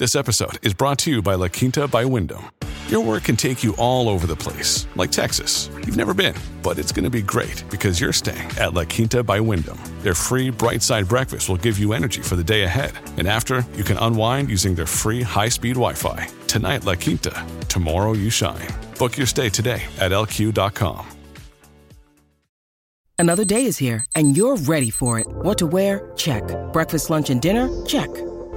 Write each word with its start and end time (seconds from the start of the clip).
This 0.00 0.16
episode 0.16 0.66
is 0.66 0.72
brought 0.72 0.96
to 1.00 1.10
you 1.10 1.20
by 1.20 1.34
La 1.34 1.48
Quinta 1.48 1.86
by 1.86 2.06
Wyndham. 2.06 2.50
Your 2.88 3.04
work 3.04 3.24
can 3.24 3.36
take 3.36 3.62
you 3.62 3.76
all 3.76 4.08
over 4.08 4.26
the 4.26 4.34
place, 4.34 4.86
like 4.96 5.12
Texas. 5.12 5.68
You've 5.76 5.98
never 5.98 6.14
been, 6.14 6.34
but 6.62 6.78
it's 6.78 6.90
going 6.90 7.04
to 7.04 7.10
be 7.10 7.20
great 7.20 7.62
because 7.68 8.00
you're 8.00 8.10
staying 8.10 8.48
at 8.58 8.72
La 8.72 8.84
Quinta 8.84 9.22
by 9.22 9.40
Wyndham. 9.40 9.78
Their 10.00 10.14
free 10.14 10.48
bright 10.48 10.80
side 10.80 11.06
breakfast 11.06 11.50
will 11.50 11.58
give 11.58 11.78
you 11.78 11.92
energy 11.92 12.22
for 12.22 12.34
the 12.34 12.42
day 12.42 12.62
ahead. 12.62 12.92
And 13.18 13.28
after, 13.28 13.62
you 13.76 13.84
can 13.84 13.98
unwind 13.98 14.48
using 14.48 14.74
their 14.74 14.86
free 14.86 15.20
high 15.20 15.50
speed 15.50 15.74
Wi 15.74 15.92
Fi. 15.92 16.28
Tonight, 16.46 16.86
La 16.86 16.94
Quinta. 16.94 17.46
Tomorrow, 17.68 18.14
you 18.14 18.30
shine. 18.30 18.68
Book 18.98 19.18
your 19.18 19.26
stay 19.26 19.50
today 19.50 19.82
at 19.98 20.12
lq.com. 20.12 21.06
Another 23.18 23.44
day 23.44 23.66
is 23.66 23.76
here, 23.76 24.06
and 24.16 24.34
you're 24.34 24.56
ready 24.56 24.88
for 24.88 25.18
it. 25.18 25.26
What 25.28 25.58
to 25.58 25.66
wear? 25.66 26.10
Check. 26.16 26.42
Breakfast, 26.72 27.10
lunch, 27.10 27.28
and 27.28 27.42
dinner? 27.42 27.68
Check. 27.84 28.08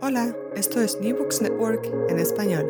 Hola, 0.00 0.32
esto 0.54 0.80
es 0.80 0.94
New 1.00 1.16
Books 1.16 1.42
Network 1.42 1.84
en 2.08 2.20
español. 2.20 2.64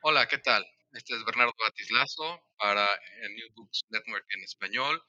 Hola, 0.00 0.26
¿qué 0.26 0.38
tal? 0.38 0.64
Este 0.92 1.14
es 1.14 1.22
Bernardo 1.26 1.52
Batislazo 1.58 2.40
para 2.56 2.88
el 3.20 3.36
New 3.36 3.48
Books 3.54 3.82
Network 3.90 4.24
en 4.30 4.42
español. 4.42 5.02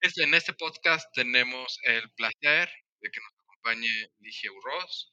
Este, 0.00 0.24
en 0.24 0.32
este 0.32 0.54
podcast 0.54 1.06
tenemos 1.14 1.78
el 1.82 2.10
placer 2.12 2.70
de 3.00 3.10
que 3.10 3.20
nos 3.20 3.32
acompañe 3.44 4.08
Ligia 4.20 4.52
Urroz, 4.52 5.12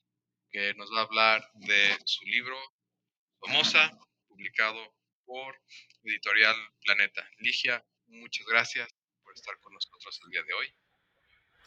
que 0.52 0.74
nos 0.76 0.90
va 0.94 1.02
a 1.02 1.04
hablar 1.04 1.46
de 1.56 1.98
su 2.06 2.24
libro 2.28 2.58
Famosa, 3.42 3.92
publicado 4.30 4.96
por 5.26 5.54
Editorial 6.04 6.56
Planeta. 6.86 7.30
Ligia, 7.40 7.86
muchas 8.08 8.46
gracias 8.48 8.88
por 9.22 9.34
estar 9.34 9.60
con 9.60 9.74
nosotros 9.74 10.18
el 10.24 10.30
día 10.32 10.44
de 10.44 10.54
hoy. 10.54 10.74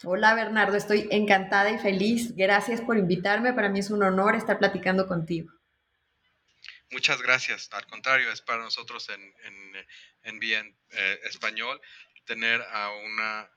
Hola 0.03 0.35
Bernardo, 0.35 0.75
estoy 0.75 1.07
encantada 1.09 1.71
y 1.71 1.79
feliz. 1.79 2.35
Gracias 2.35 2.81
por 2.81 2.97
invitarme. 2.97 3.53
Para 3.53 3.69
mí 3.69 3.79
es 3.79 3.89
un 3.89 4.03
honor 4.03 4.35
estar 4.35 4.59
platicando 4.59 5.07
contigo. 5.07 5.49
Muchas 6.91 7.21
gracias. 7.21 7.69
Al 7.71 7.85
contrario, 7.87 8.29
es 8.29 8.41
para 8.41 8.61
nosotros 8.61 9.09
en, 9.09 9.21
en, 9.21 9.87
en 10.23 10.39
bien 10.39 10.77
eh, 10.91 11.19
español 11.23 11.81
tener 12.25 12.61
a 12.61 12.91
una 12.91 13.49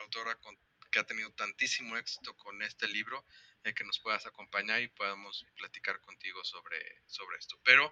autora 0.00 0.34
con, 0.36 0.56
que 0.90 0.98
ha 0.98 1.04
tenido 1.04 1.32
tantísimo 1.32 1.96
éxito 1.96 2.36
con 2.36 2.60
este 2.62 2.86
libro, 2.86 3.24
eh, 3.64 3.72
que 3.72 3.84
nos 3.84 3.98
puedas 4.00 4.26
acompañar 4.26 4.82
y 4.82 4.88
podamos 4.88 5.46
platicar 5.56 6.00
contigo 6.00 6.44
sobre, 6.44 6.78
sobre 7.06 7.38
esto. 7.38 7.58
Pero 7.64 7.90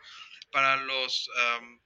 para 0.52 0.76
los, 0.76 1.30
eh, 1.36 1.78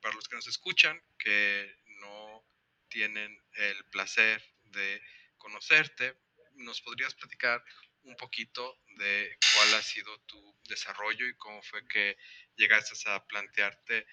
para 0.00 0.14
los 0.14 0.28
que 0.28 0.36
nos 0.36 0.46
escuchan, 0.46 1.00
que 1.18 1.76
no 2.00 2.44
tienen 2.88 3.38
el 3.54 3.84
placer 3.86 4.42
de 4.72 5.02
conocerte, 5.38 6.16
¿nos 6.54 6.80
podrías 6.80 7.14
platicar 7.14 7.62
un 8.04 8.16
poquito 8.16 8.80
de 8.98 9.36
cuál 9.54 9.74
ha 9.74 9.82
sido 9.82 10.18
tu 10.22 10.54
desarrollo 10.68 11.26
y 11.26 11.36
cómo 11.36 11.62
fue 11.62 11.86
que 11.86 12.16
llegaste 12.56 12.94
a 13.10 13.24
plantearte 13.24 14.06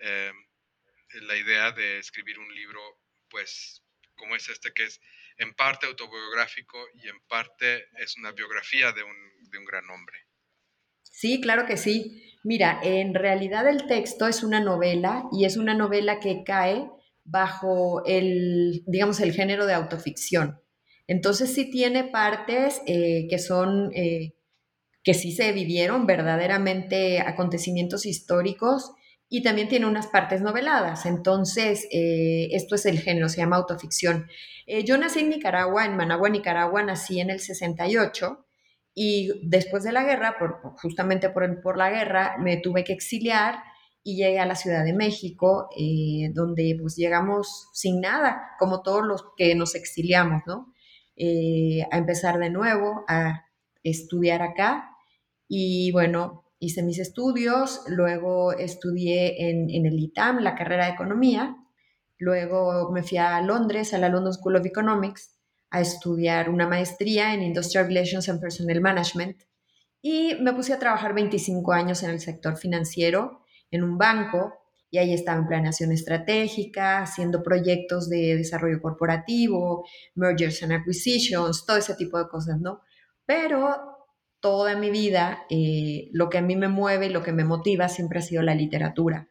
eh, 0.00 0.32
la 1.22 1.36
idea 1.36 1.72
de 1.72 1.98
escribir 1.98 2.38
un 2.38 2.52
libro, 2.54 2.80
pues, 3.28 3.82
como 4.16 4.34
es 4.34 4.48
este, 4.48 4.72
que 4.72 4.84
es 4.84 5.00
en 5.38 5.54
parte 5.54 5.86
autobiográfico 5.86 6.88
y 6.94 7.08
en 7.08 7.20
parte 7.28 7.88
es 7.98 8.16
una 8.16 8.32
biografía 8.32 8.92
de 8.92 9.02
un, 9.02 9.50
de 9.50 9.58
un 9.58 9.64
gran 9.64 9.88
hombre? 9.90 10.26
Sí, 11.02 11.40
claro 11.40 11.66
que 11.66 11.76
sí. 11.76 12.34
Mira, 12.42 12.80
en 12.82 13.14
realidad 13.14 13.68
el 13.68 13.86
texto 13.86 14.26
es 14.26 14.42
una 14.42 14.60
novela 14.60 15.24
y 15.32 15.44
es 15.46 15.56
una 15.56 15.74
novela 15.74 16.20
que 16.20 16.44
cae 16.44 16.88
bajo 17.26 18.04
el, 18.06 18.84
digamos, 18.86 19.20
el 19.20 19.32
género 19.32 19.66
de 19.66 19.74
autoficción. 19.74 20.60
Entonces 21.08 21.52
sí 21.52 21.70
tiene 21.70 22.04
partes 22.04 22.80
eh, 22.86 23.26
que 23.28 23.38
son, 23.38 23.90
eh, 23.94 24.34
que 25.02 25.14
sí 25.14 25.32
se 25.32 25.52
vivieron 25.52 26.06
verdaderamente 26.06 27.20
acontecimientos 27.20 28.06
históricos 28.06 28.92
y 29.28 29.42
también 29.42 29.68
tiene 29.68 29.86
unas 29.86 30.06
partes 30.06 30.40
noveladas. 30.40 31.04
Entonces, 31.04 31.86
eh, 31.92 32.48
esto 32.52 32.76
es 32.76 32.86
el 32.86 33.00
género, 33.00 33.28
se 33.28 33.38
llama 33.38 33.56
autoficción. 33.56 34.28
yo 34.84 34.98
nací 34.98 35.20
en 35.20 35.30
Nicaragua, 35.30 35.84
en 35.84 35.96
Managua, 35.96 36.28
Nicaragua, 36.28 36.82
nací 36.82 37.20
en 37.20 37.30
el 37.30 37.40
68 37.40 38.46
y 38.94 39.30
después 39.42 39.84
de 39.84 39.92
la 39.92 40.04
guerra, 40.04 40.36
por, 40.38 40.60
justamente 40.80 41.28
por, 41.30 41.60
por 41.60 41.76
la 41.76 41.90
guerra, 41.90 42.36
me 42.38 42.56
tuve 42.56 42.84
que 42.84 42.92
exiliar 42.92 43.58
y 44.06 44.14
llegué 44.14 44.38
a 44.38 44.46
la 44.46 44.54
Ciudad 44.54 44.84
de 44.84 44.92
México, 44.92 45.68
eh, 45.76 46.30
donde 46.32 46.78
pues 46.80 46.94
llegamos 46.94 47.68
sin 47.72 48.00
nada, 48.00 48.50
como 48.56 48.80
todos 48.82 49.04
los 49.04 49.24
que 49.36 49.56
nos 49.56 49.74
exiliamos, 49.74 50.42
¿no? 50.46 50.72
Eh, 51.16 51.80
a 51.90 51.98
empezar 51.98 52.38
de 52.38 52.48
nuevo, 52.48 53.04
a 53.08 53.46
estudiar 53.82 54.42
acá 54.42 54.90
y 55.48 55.90
bueno, 55.90 56.44
hice 56.60 56.84
mis 56.84 57.00
estudios, 57.00 57.82
luego 57.88 58.52
estudié 58.52 59.50
en, 59.50 59.70
en, 59.70 59.86
el 59.86 59.98
ITAM, 59.98 60.38
la 60.38 60.54
carrera 60.54 60.86
de 60.86 60.92
economía, 60.92 61.56
luego 62.16 62.92
me 62.92 63.02
fui 63.02 63.18
a 63.18 63.40
Londres, 63.40 63.92
a 63.92 63.98
la 63.98 64.08
London 64.08 64.34
School 64.34 64.54
of 64.54 64.66
Economics, 64.66 65.36
a 65.70 65.80
estudiar 65.80 66.48
una 66.48 66.68
maestría 66.68 67.34
en 67.34 67.42
Industrial 67.42 67.88
Relations 67.88 68.28
and 68.28 68.40
Personnel 68.40 68.80
Management 68.80 69.42
y 70.00 70.36
me 70.36 70.52
puse 70.52 70.72
a 70.72 70.78
trabajar 70.78 71.12
25 71.12 71.72
años 71.72 72.04
en 72.04 72.10
el 72.10 72.20
sector 72.20 72.56
financiero 72.56 73.42
en 73.70 73.82
un 73.82 73.98
banco 73.98 74.52
y 74.90 74.98
ahí 74.98 75.12
estaba 75.12 75.38
en 75.38 75.46
planeación 75.46 75.92
estratégica, 75.92 77.02
haciendo 77.02 77.42
proyectos 77.42 78.08
de 78.08 78.36
desarrollo 78.36 78.80
corporativo, 78.80 79.84
mergers 80.14 80.62
and 80.62 80.72
acquisitions, 80.72 81.66
todo 81.66 81.76
ese 81.76 81.94
tipo 81.94 82.18
de 82.18 82.28
cosas, 82.28 82.60
¿no? 82.60 82.80
Pero 83.26 83.76
toda 84.40 84.76
mi 84.76 84.90
vida, 84.90 85.44
eh, 85.50 86.08
lo 86.12 86.28
que 86.28 86.38
a 86.38 86.42
mí 86.42 86.56
me 86.56 86.68
mueve, 86.68 87.10
lo 87.10 87.22
que 87.22 87.32
me 87.32 87.44
motiva 87.44 87.88
siempre 87.88 88.20
ha 88.20 88.22
sido 88.22 88.42
la 88.42 88.54
literatura. 88.54 89.28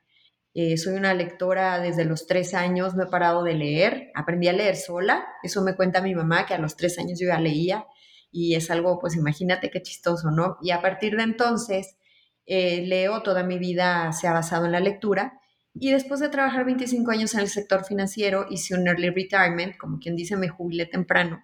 Eh, 0.53 0.78
soy 0.78 0.96
una 0.96 1.13
lectora 1.13 1.79
desde 1.79 2.06
los 2.06 2.28
tres 2.28 2.53
años, 2.53 2.96
no 2.96 3.03
he 3.03 3.07
parado 3.07 3.44
de 3.44 3.56
leer, 3.56 4.12
aprendí 4.13 4.47
a 4.47 4.53
leer 4.53 4.75
sola, 4.75 5.25
eso 5.44 5.62
me 5.62 5.75
cuenta 5.75 6.02
mi 6.02 6.16
mamá, 6.16 6.46
que 6.46 6.53
a 6.53 6.59
los 6.59 6.75
tres 6.75 6.97
años 7.00 7.19
yo 7.19 7.28
ya 7.28 7.40
leía, 7.40 7.85
y 8.31 8.56
es 8.56 8.69
algo, 8.72 9.00
pues 9.00 9.16
imagínate 9.16 9.69
qué 9.69 9.81
chistoso, 9.81 10.31
¿no? 10.31 10.57
Y 10.62 10.72
a 10.72 10.81
partir 10.81 11.16
de 11.16 11.23
entonces 11.23 11.97
eh, 12.45 12.85
leo, 12.85 13.23
toda 13.23 13.44
mi 13.44 13.57
vida 13.57 14.11
se 14.13 14.28
ha 14.28 14.33
basado 14.33 14.66
en 14.66 14.72
la 14.72 14.79
lectura. 14.79 15.39
Y 15.73 15.91
después 15.91 16.19
de 16.19 16.29
trabajar 16.29 16.66
25 16.66 17.11
años 17.11 17.34
en 17.34 17.41
el 17.41 17.49
sector 17.49 17.84
financiero, 17.84 18.46
hice 18.49 18.75
un 18.75 18.87
early 18.87 19.09
retirement, 19.09 19.78
como 19.78 19.99
quien 19.99 20.16
dice, 20.16 20.37
me 20.37 20.47
jubilé 20.47 20.85
temprano. 20.85 21.43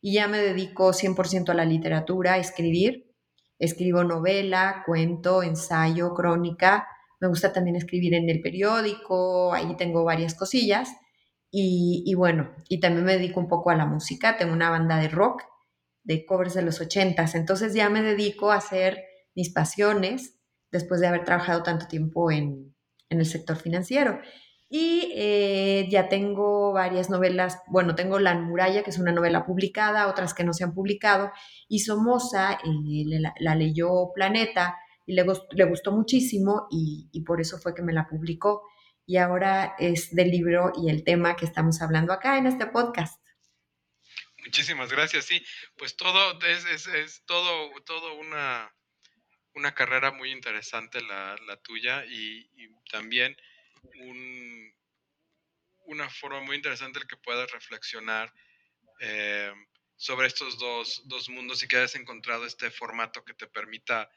Y 0.00 0.14
ya 0.14 0.26
me 0.28 0.38
dedico 0.38 0.92
100% 0.92 1.50
a 1.50 1.54
la 1.54 1.64
literatura, 1.64 2.34
a 2.34 2.38
escribir. 2.38 3.14
Escribo 3.58 4.04
novela, 4.04 4.82
cuento, 4.86 5.42
ensayo, 5.42 6.14
crónica. 6.14 6.88
Me 7.20 7.28
gusta 7.28 7.52
también 7.52 7.76
escribir 7.76 8.14
en 8.14 8.28
el 8.28 8.40
periódico, 8.40 9.52
ahí 9.52 9.76
tengo 9.76 10.04
varias 10.04 10.34
cosillas. 10.34 10.90
Y, 11.50 12.14
bueno, 12.14 12.50
y 12.68 12.78
también 12.78 13.06
me 13.06 13.14
dedico 13.14 13.40
un 13.40 13.48
poco 13.48 13.70
a 13.70 13.76
la 13.76 13.86
música. 13.86 14.36
Tengo 14.36 14.52
una 14.52 14.70
banda 14.70 14.98
de 14.98 15.08
rock, 15.08 15.42
de 16.04 16.26
covers 16.26 16.54
de 16.54 16.62
los 16.62 16.80
80s. 16.80 17.34
Entonces 17.34 17.74
ya 17.74 17.88
me 17.90 18.02
dedico 18.02 18.52
a 18.52 18.56
hacer 18.56 19.02
mis 19.34 19.50
pasiones 19.50 20.37
después 20.70 21.00
de 21.00 21.06
haber 21.06 21.24
trabajado 21.24 21.62
tanto 21.62 21.86
tiempo 21.86 22.30
en, 22.30 22.74
el 23.10 23.24
sector 23.24 23.56
financiero. 23.56 24.20
Y 24.68 25.12
eh, 25.16 25.86
ya 25.90 26.10
tengo 26.10 26.72
varias 26.72 27.08
novelas, 27.08 27.58
bueno, 27.68 27.94
tengo 27.94 28.18
La 28.18 28.34
Muralla, 28.34 28.82
que 28.82 28.90
es 28.90 28.98
una 28.98 29.12
novela 29.12 29.46
publicada, 29.46 30.08
otras 30.08 30.34
que 30.34 30.44
no 30.44 30.52
se 30.52 30.64
han 30.64 30.74
publicado, 30.74 31.32
y 31.68 31.78
Somoza, 31.78 32.52
eh, 32.52 33.32
la, 33.40 33.54
leyó 33.54 34.12
Planeta, 34.14 34.76
y 35.06 35.14
le, 35.14 35.24
le 35.52 35.64
gustó 35.64 35.92
muchísimo 35.92 36.66
y, 36.70 37.08
y, 37.12 37.22
por 37.22 37.40
eso 37.40 37.56
fue 37.58 37.74
que 37.74 37.80
me 37.82 37.94
la 37.94 38.06
publicó. 38.06 38.62
Y 39.06 39.16
ahora 39.16 39.74
es 39.78 40.14
del 40.14 40.30
libro 40.30 40.70
y 40.76 40.90
el 40.90 41.02
tema 41.02 41.34
que 41.34 41.46
estamos 41.46 41.80
hablando 41.80 42.12
acá 42.12 42.36
en 42.36 42.46
este 42.46 42.66
podcast. 42.66 43.18
Muchísimas 44.44 44.90
gracias, 44.90 45.24
sí, 45.24 45.42
pues 45.76 45.96
todo 45.96 46.38
es, 46.42 46.64
es, 46.66 46.86
es 46.86 47.22
todo, 47.26 47.70
todo 47.84 48.18
una, 48.18 48.70
una 49.58 49.74
carrera 49.74 50.12
muy 50.12 50.30
interesante 50.30 51.00
la, 51.02 51.36
la 51.46 51.56
tuya 51.56 52.04
y, 52.06 52.48
también 52.90 53.36
un, 53.96 54.74
una 55.84 56.08
forma 56.08 56.40
muy 56.40 56.56
interesante 56.56 57.00
el 57.00 57.06
que 57.06 57.18
puedas 57.18 57.50
reflexionar 57.50 58.32
eh, 59.00 59.52
sobre 59.96 60.28
estos 60.28 60.58
dos, 60.58 61.02
dos, 61.04 61.28
mundos 61.28 61.62
y 61.62 61.68
que 61.68 61.76
hayas 61.76 61.96
encontrado 61.96 62.46
este 62.46 62.70
formato 62.70 63.24
que 63.24 63.34
te 63.34 63.46
permita 63.46 64.10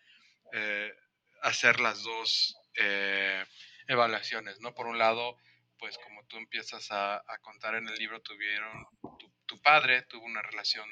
eh, 0.53 0.93
hacer 1.41 1.81
las 1.81 2.01
dos 2.01 2.55
eh, 2.75 3.43
evaluaciones, 3.87 4.61
¿no? 4.61 4.73
Por 4.73 4.87
un 4.87 4.97
lado, 4.97 5.37
pues 5.77 5.97
como 5.97 6.23
tú 6.27 6.37
empiezas 6.37 6.87
a, 6.91 7.21
contar 7.41 7.75
en 7.75 7.89
el 7.89 7.95
libro, 7.95 8.21
tuvieron, 8.21 8.87
tu, 9.19 9.33
tu, 9.47 9.61
padre 9.61 10.03
tuvo 10.03 10.23
una 10.23 10.41
relación 10.41 10.87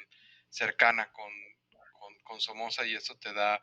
cercana 0.50 1.10
con, 1.14 1.32
con, 1.94 2.20
con 2.24 2.42
Somoza 2.42 2.86
y 2.86 2.96
eso 2.96 3.18
te 3.20 3.32
da 3.32 3.62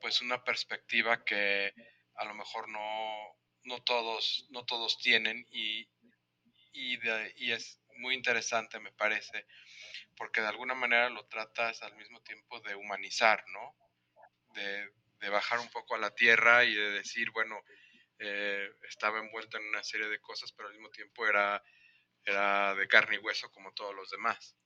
pues 0.00 0.20
una 0.20 0.44
perspectiva 0.44 1.24
que 1.24 1.72
a 2.16 2.24
lo 2.24 2.34
mejor 2.34 2.68
no, 2.68 3.36
no 3.64 3.82
todos, 3.82 4.46
no 4.50 4.64
todos 4.64 4.98
tienen 4.98 5.46
y, 5.50 5.88
y, 6.72 6.96
de, 6.98 7.34
y, 7.36 7.52
es 7.52 7.80
muy 7.96 8.14
interesante, 8.14 8.80
me 8.80 8.92
parece, 8.92 9.46
porque 10.16 10.40
de 10.40 10.48
alguna 10.48 10.74
manera 10.74 11.10
lo 11.10 11.26
tratas 11.26 11.82
al 11.82 11.96
mismo 11.96 12.20
tiempo 12.22 12.60
de 12.60 12.74
humanizar, 12.74 13.44
¿no? 13.48 13.76
De, 14.54 14.90
de 15.20 15.28
bajar 15.28 15.58
un 15.58 15.68
poco 15.68 15.94
a 15.94 15.98
la 15.98 16.14
tierra 16.14 16.64
y 16.64 16.74
de 16.74 16.90
decir, 16.90 17.30
bueno, 17.30 17.60
eh, 18.18 18.68
estaba 18.88 19.18
envuelta 19.18 19.58
en 19.58 19.68
una 19.68 19.82
serie 19.82 20.08
de 20.08 20.20
cosas, 20.20 20.52
pero 20.52 20.68
al 20.68 20.74
mismo 20.74 20.90
tiempo 20.90 21.26
era, 21.26 21.62
era 22.24 22.74
de 22.74 22.88
carne 22.88 23.16
y 23.16 23.18
hueso 23.18 23.50
como 23.52 23.72
todos 23.72 23.94
los 23.94 24.10
demás. 24.10 24.56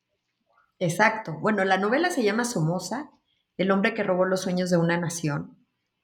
Exacto. 0.78 1.32
Bueno, 1.32 1.64
la 1.64 1.78
novela 1.78 2.10
se 2.10 2.22
llama 2.22 2.44
Somoza, 2.44 3.10
el 3.62 3.70
hombre 3.70 3.94
que 3.94 4.02
robó 4.02 4.24
los 4.24 4.42
sueños 4.42 4.70
de 4.70 4.76
una 4.76 4.98
nación. 4.98 5.56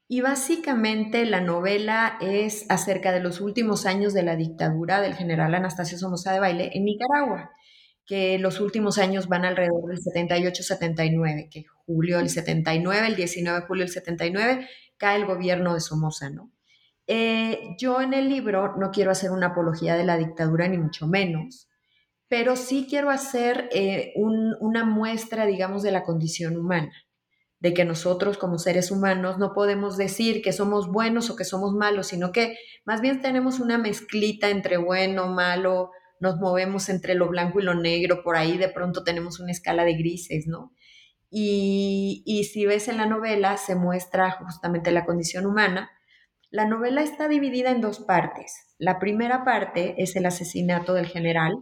Y 0.09 0.23
básicamente 0.23 1.27
la 1.27 1.41
novela 1.41 2.17
es 2.21 2.65
acerca 2.71 3.13
de 3.13 3.21
los 3.21 3.41
últimos 3.41 3.85
años 3.85 4.15
de 4.15 4.23
la 4.23 4.37
dictadura 4.37 5.03
del 5.03 5.15
general 5.15 5.55
Anastasio 5.55 5.99
Somoza 5.99 6.33
de 6.33 6.41
Baile 6.41 6.71
en 6.73 6.85
Nicaragua, 6.85 7.51
que 8.07 8.39
los 8.39 8.61
últimos 8.61 8.97
años 8.97 9.29
van 9.29 9.45
alrededor 9.45 9.85
del 9.87 9.99
78-79, 9.99 11.51
que 11.51 11.65
julio 11.85 12.19
del 12.19 12.31
79, 12.31 13.07
el 13.07 13.17
19 13.17 13.61
de 13.61 13.67
julio 13.67 13.85
del 13.85 13.93
79, 13.93 14.67
cae 14.97 15.17
el 15.17 15.27
gobierno 15.27 15.75
de 15.75 15.81
Somoza, 15.81 16.31
¿no? 16.31 16.51
Eh, 17.07 17.75
yo 17.79 18.01
en 18.01 18.15
el 18.15 18.29
libro 18.29 18.77
no 18.77 18.91
quiero 18.91 19.11
hacer 19.11 19.31
una 19.31 19.49
apología 19.49 19.97
de 19.97 20.05
la 20.05 20.17
dictadura, 20.17 20.69
ni 20.69 20.79
mucho 20.79 21.07
menos, 21.07 21.69
pero 22.29 22.57
sí 22.57 22.87
quiero 22.89 23.11
hacer 23.11 23.69
eh, 23.73 24.13
un, 24.17 24.55
una 24.61 24.85
muestra, 24.85 25.45
digamos, 25.45 25.83
de 25.83 25.91
la 25.91 26.03
condición 26.03 26.57
humana 26.57 26.93
de 27.61 27.75
que 27.75 27.85
nosotros 27.85 28.39
como 28.39 28.59
seres 28.59 28.91
humanos 28.91 29.39
no 29.39 29.53
podemos 29.53 29.97
decir 29.97 30.43
que 30.43 30.53
somos 30.53 30.89
buenos 30.89 31.29
o 31.31 31.37
que 31.37 31.45
somos 31.45 31.75
malos, 31.75 32.09
sino 32.09 32.31
que 32.31 32.57
más 32.85 33.01
bien 33.01 33.21
tenemos 33.21 33.59
una 33.59 33.79
mezclita 33.79 34.49
entre 34.49 34.77
bueno, 34.77 35.29
malo, 35.29 35.91
nos 36.21 36.37
movemos 36.37 36.89
entre 36.89 37.15
lo 37.15 37.29
blanco 37.29 37.61
y 37.61 37.65
lo 37.65 37.75
negro, 37.75 38.23
por 38.23 38.37
ahí 38.37 38.59
de 38.59 38.69
pronto 38.69 39.05
tenemos 39.05 39.41
una 39.41 39.53
escala 39.53 39.85
de 39.85 39.95
grises, 39.95 40.47
¿no? 40.47 40.73
Y, 41.31 42.23
y 42.25 42.45
si 42.45 42.65
ves 42.65 42.89
en 42.89 42.97
la 42.97 43.07
novela 43.07 43.57
se 43.57 43.75
muestra 43.75 44.31
justamente 44.31 44.91
la 44.93 45.05
condición 45.05 45.45
humana. 45.47 45.91
La 46.51 46.65
novela 46.65 47.03
está 47.03 47.29
dividida 47.29 47.71
en 47.71 47.83
dos 47.83 48.01
partes. 48.01 48.75
La 48.79 48.99
primera 48.99 49.45
parte 49.45 49.97
es 49.99 50.17
el 50.17 50.25
asesinato 50.25 50.95
del 50.95 51.07
general 51.07 51.53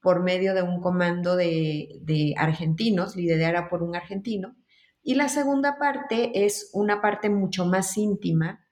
por 0.00 0.22
medio 0.22 0.54
de 0.54 0.62
un 0.62 0.80
comando 0.80 1.34
de, 1.34 1.88
de 2.02 2.34
argentinos, 2.36 3.16
liderada 3.16 3.68
por 3.68 3.82
un 3.82 3.96
argentino, 3.96 4.54
y 5.02 5.14
la 5.14 5.28
segunda 5.28 5.78
parte 5.78 6.44
es 6.44 6.70
una 6.72 7.00
parte 7.00 7.30
mucho 7.30 7.64
más 7.64 7.96
íntima, 7.96 8.64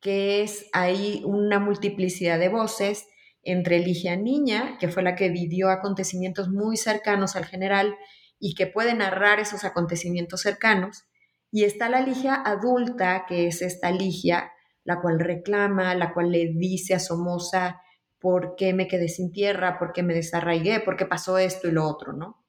que 0.00 0.42
es 0.42 0.66
ahí 0.72 1.22
una 1.24 1.58
multiplicidad 1.58 2.38
de 2.38 2.48
voces 2.48 3.06
entre 3.42 3.80
Ligia 3.80 4.16
Niña, 4.16 4.76
que 4.78 4.88
fue 4.88 5.02
la 5.02 5.16
que 5.16 5.28
vivió 5.28 5.70
acontecimientos 5.70 6.48
muy 6.48 6.76
cercanos 6.76 7.34
al 7.36 7.44
general 7.44 7.96
y 8.38 8.54
que 8.54 8.66
puede 8.66 8.94
narrar 8.94 9.40
esos 9.40 9.64
acontecimientos 9.64 10.40
cercanos, 10.40 11.04
y 11.50 11.64
está 11.64 11.88
la 11.88 12.00
Ligia 12.00 12.34
adulta, 12.34 13.24
que 13.28 13.46
es 13.46 13.62
esta 13.62 13.90
Ligia, 13.90 14.52
la 14.84 15.00
cual 15.00 15.20
reclama, 15.20 15.94
la 15.94 16.12
cual 16.12 16.32
le 16.32 16.50
dice 16.54 16.94
a 16.94 16.98
Somoza, 16.98 17.80
¿por 18.18 18.54
qué 18.56 18.72
me 18.72 18.88
quedé 18.88 19.08
sin 19.08 19.32
tierra? 19.32 19.78
¿Por 19.78 19.92
qué 19.92 20.02
me 20.02 20.14
desarraigué? 20.14 20.80
¿Por 20.80 20.96
qué 20.96 21.06
pasó 21.06 21.38
esto 21.38 21.68
y 21.68 21.72
lo 21.72 21.86
otro? 21.86 22.12
¿no? 22.12 22.41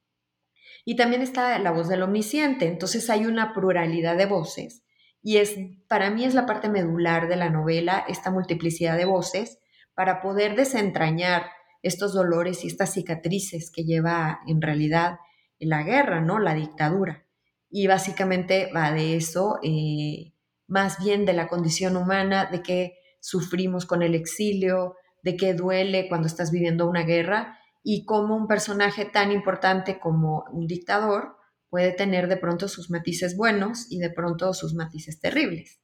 Y 0.85 0.95
también 0.95 1.21
está 1.21 1.57
la 1.59 1.71
voz 1.71 1.87
del 1.87 2.03
omnisciente, 2.03 2.67
entonces 2.67 3.09
hay 3.09 3.25
una 3.25 3.53
pluralidad 3.53 4.17
de 4.17 4.25
voces 4.25 4.83
y 5.23 5.37
es 5.37 5.55
para 5.87 6.11
mí 6.11 6.25
es 6.25 6.33
la 6.33 6.45
parte 6.45 6.69
medular 6.69 7.29
de 7.29 7.37
la 7.37 7.49
novela 7.49 8.03
esta 8.07 8.29
multiplicidad 8.29 8.97
de 8.97 9.05
voces 9.05 9.59
para 9.95 10.21
poder 10.21 10.55
desentrañar 10.55 11.45
estos 11.81 12.13
dolores 12.13 12.63
y 12.63 12.67
estas 12.67 12.93
cicatrices 12.93 13.71
que 13.71 13.85
lleva 13.85 14.41
en 14.47 14.61
realidad 14.61 15.19
la 15.59 15.83
guerra, 15.83 16.19
¿no? 16.19 16.39
La 16.39 16.53
dictadura. 16.53 17.25
Y 17.69 17.87
básicamente 17.87 18.69
va 18.75 18.91
de 18.91 19.15
eso, 19.15 19.59
eh, 19.63 20.33
más 20.67 21.03
bien 21.03 21.25
de 21.25 21.33
la 21.33 21.47
condición 21.47 21.95
humana, 21.95 22.45
de 22.51 22.61
que 22.61 22.97
sufrimos 23.19 23.85
con 23.85 24.01
el 24.01 24.15
exilio, 24.15 24.95
de 25.23 25.37
que 25.37 25.53
duele 25.53 26.07
cuando 26.09 26.27
estás 26.27 26.51
viviendo 26.51 26.89
una 26.89 27.03
guerra 27.03 27.59
y 27.83 28.05
cómo 28.05 28.35
un 28.35 28.47
personaje 28.47 29.05
tan 29.05 29.31
importante 29.31 29.99
como 29.99 30.45
un 30.51 30.67
dictador 30.67 31.37
puede 31.69 31.91
tener 31.91 32.27
de 32.27 32.37
pronto 32.37 32.67
sus 32.67 32.89
matices 32.89 33.35
buenos 33.35 33.91
y 33.91 33.99
de 33.99 34.09
pronto 34.09 34.53
sus 34.53 34.73
matices 34.73 35.19
terribles. 35.19 35.79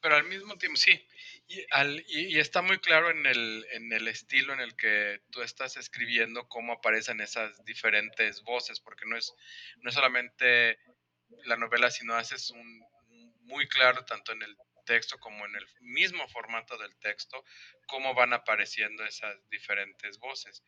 Pero 0.00 0.16
al 0.16 0.24
mismo 0.24 0.56
tiempo, 0.56 0.76
sí, 0.76 0.92
y, 1.48 2.38
está 2.38 2.60
muy 2.60 2.78
claro 2.78 3.10
en 3.10 3.24
el, 3.24 3.66
en 3.72 3.92
el, 3.92 4.08
estilo 4.08 4.52
en 4.52 4.60
el 4.60 4.76
que 4.76 5.20
tú 5.30 5.42
estás 5.42 5.76
escribiendo 5.76 6.48
cómo 6.48 6.74
aparecen 6.74 7.20
esas 7.20 7.64
diferentes 7.64 8.42
voces, 8.42 8.80
porque 8.80 9.06
no 9.06 9.16
es, 9.16 9.32
no 9.78 9.88
es 9.88 9.94
solamente 9.94 10.78
la 11.44 11.56
novela, 11.56 11.90
sino 11.90 12.14
haces 12.14 12.50
un 12.50 12.84
muy 13.42 13.68
claro 13.68 14.04
tanto 14.04 14.32
en 14.32 14.42
el 14.42 14.56
texto 14.86 15.18
como 15.18 15.44
en 15.44 15.54
el 15.54 15.66
mismo 15.80 16.26
formato 16.28 16.78
del 16.78 16.96
texto, 16.96 17.44
cómo 17.86 18.14
van 18.14 18.32
apareciendo 18.32 19.04
esas 19.04 19.36
diferentes 19.50 20.18
voces. 20.18 20.64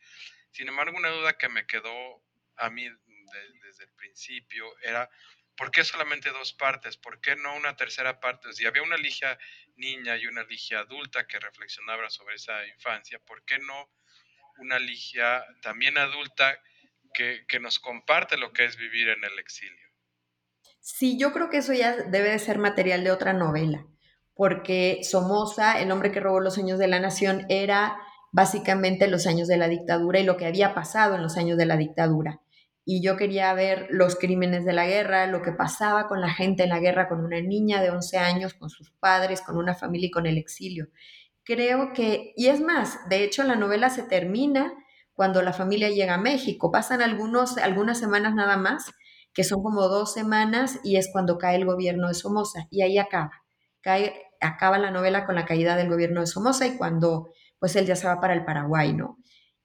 Sin 0.51 0.67
embargo, 0.67 0.95
una 0.95 1.09
duda 1.09 1.37
que 1.39 1.49
me 1.49 1.65
quedó 1.65 2.23
a 2.57 2.69
mí 2.69 2.83
de, 2.83 3.53
desde 3.63 3.85
el 3.85 3.91
principio 3.93 4.77
era, 4.81 5.09
¿por 5.55 5.71
qué 5.71 5.83
solamente 5.83 6.29
dos 6.29 6.53
partes? 6.53 6.97
¿Por 6.97 7.19
qué 7.21 7.35
no 7.35 7.55
una 7.55 7.75
tercera 7.75 8.19
parte? 8.19 8.53
Si 8.53 8.67
había 8.67 8.83
una 8.83 8.97
ligia 8.97 9.39
niña 9.75 10.17
y 10.17 10.27
una 10.27 10.43
ligia 10.43 10.79
adulta 10.79 11.25
que 11.25 11.39
reflexionaba 11.39 12.09
sobre 12.09 12.35
esa 12.35 12.67
infancia, 12.67 13.19
¿por 13.19 13.43
qué 13.45 13.57
no 13.59 13.89
una 14.57 14.77
ligia 14.77 15.45
también 15.61 15.97
adulta 15.97 16.61
que, 17.13 17.45
que 17.47 17.59
nos 17.59 17.79
comparte 17.79 18.37
lo 18.37 18.51
que 18.51 18.65
es 18.65 18.75
vivir 18.75 19.09
en 19.09 19.23
el 19.23 19.39
exilio? 19.39 19.89
Sí, 20.81 21.17
yo 21.17 21.31
creo 21.31 21.49
que 21.49 21.57
eso 21.57 21.73
ya 21.73 21.95
debe 21.95 22.29
de 22.29 22.39
ser 22.39 22.57
material 22.57 23.03
de 23.03 23.11
otra 23.11 23.33
novela 23.33 23.85
porque 24.39 25.01
Somoza, 25.03 25.81
el 25.81 25.91
hombre 25.91 26.13
que 26.13 26.21
robó 26.21 26.39
los 26.39 26.53
sueños 26.53 26.79
de 26.79 26.87
la 26.87 27.01
nación, 27.01 27.45
era 27.49 27.97
básicamente 28.31 29.09
los 29.09 29.27
años 29.27 29.49
de 29.49 29.57
la 29.57 29.67
dictadura 29.67 30.17
y 30.17 30.23
lo 30.23 30.37
que 30.37 30.45
había 30.45 30.73
pasado 30.73 31.15
en 31.15 31.23
los 31.23 31.35
años 31.35 31.57
de 31.57 31.65
la 31.65 31.75
dictadura. 31.75 32.39
Y 32.85 33.03
yo 33.03 33.17
quería 33.17 33.53
ver 33.53 33.87
los 33.89 34.15
crímenes 34.15 34.63
de 34.63 34.71
la 34.71 34.87
guerra, 34.87 35.27
lo 35.27 35.41
que 35.41 35.51
pasaba 35.51 36.07
con 36.07 36.21
la 36.21 36.29
gente 36.29 36.63
en 36.63 36.69
la 36.69 36.79
guerra, 36.79 37.09
con 37.09 37.19
una 37.19 37.41
niña 37.41 37.81
de 37.81 37.89
11 37.89 38.17
años, 38.17 38.53
con 38.53 38.69
sus 38.69 38.91
padres, 38.91 39.41
con 39.41 39.57
una 39.57 39.75
familia 39.75 40.07
y 40.07 40.11
con 40.11 40.25
el 40.25 40.37
exilio. 40.37 40.87
Creo 41.43 41.91
que, 41.91 42.31
y 42.37 42.47
es 42.47 42.61
más, 42.61 42.97
de 43.09 43.25
hecho 43.25 43.43
la 43.43 43.57
novela 43.57 43.89
se 43.89 44.03
termina 44.03 44.71
cuando 45.11 45.41
la 45.41 45.51
familia 45.51 45.89
llega 45.89 46.13
a 46.13 46.17
México. 46.17 46.71
Pasan 46.71 47.01
algunos, 47.01 47.57
algunas 47.57 47.99
semanas 47.99 48.35
nada 48.35 48.55
más, 48.55 48.89
que 49.33 49.43
son 49.43 49.61
como 49.61 49.89
dos 49.89 50.13
semanas, 50.13 50.79
y 50.85 50.95
es 50.95 51.09
cuando 51.11 51.37
cae 51.37 51.57
el 51.57 51.65
gobierno 51.65 52.07
de 52.07 52.13
Somoza, 52.13 52.67
y 52.71 52.83
ahí 52.83 52.97
acaba. 52.97 53.33
Cae 53.81 54.28
acaba 54.39 54.77
la 54.77 54.91
novela 54.91 55.25
con 55.25 55.35
la 55.35 55.45
caída 55.45 55.75
del 55.75 55.89
gobierno 55.89 56.21
de 56.21 56.27
Somoza 56.27 56.67
y 56.67 56.77
cuando 56.77 57.29
pues 57.59 57.75
él 57.75 57.85
ya 57.85 57.95
se 57.95 58.07
va 58.07 58.21
para 58.21 58.33
el 58.33 58.45
Paraguay, 58.45 58.93
¿no? 58.93 59.17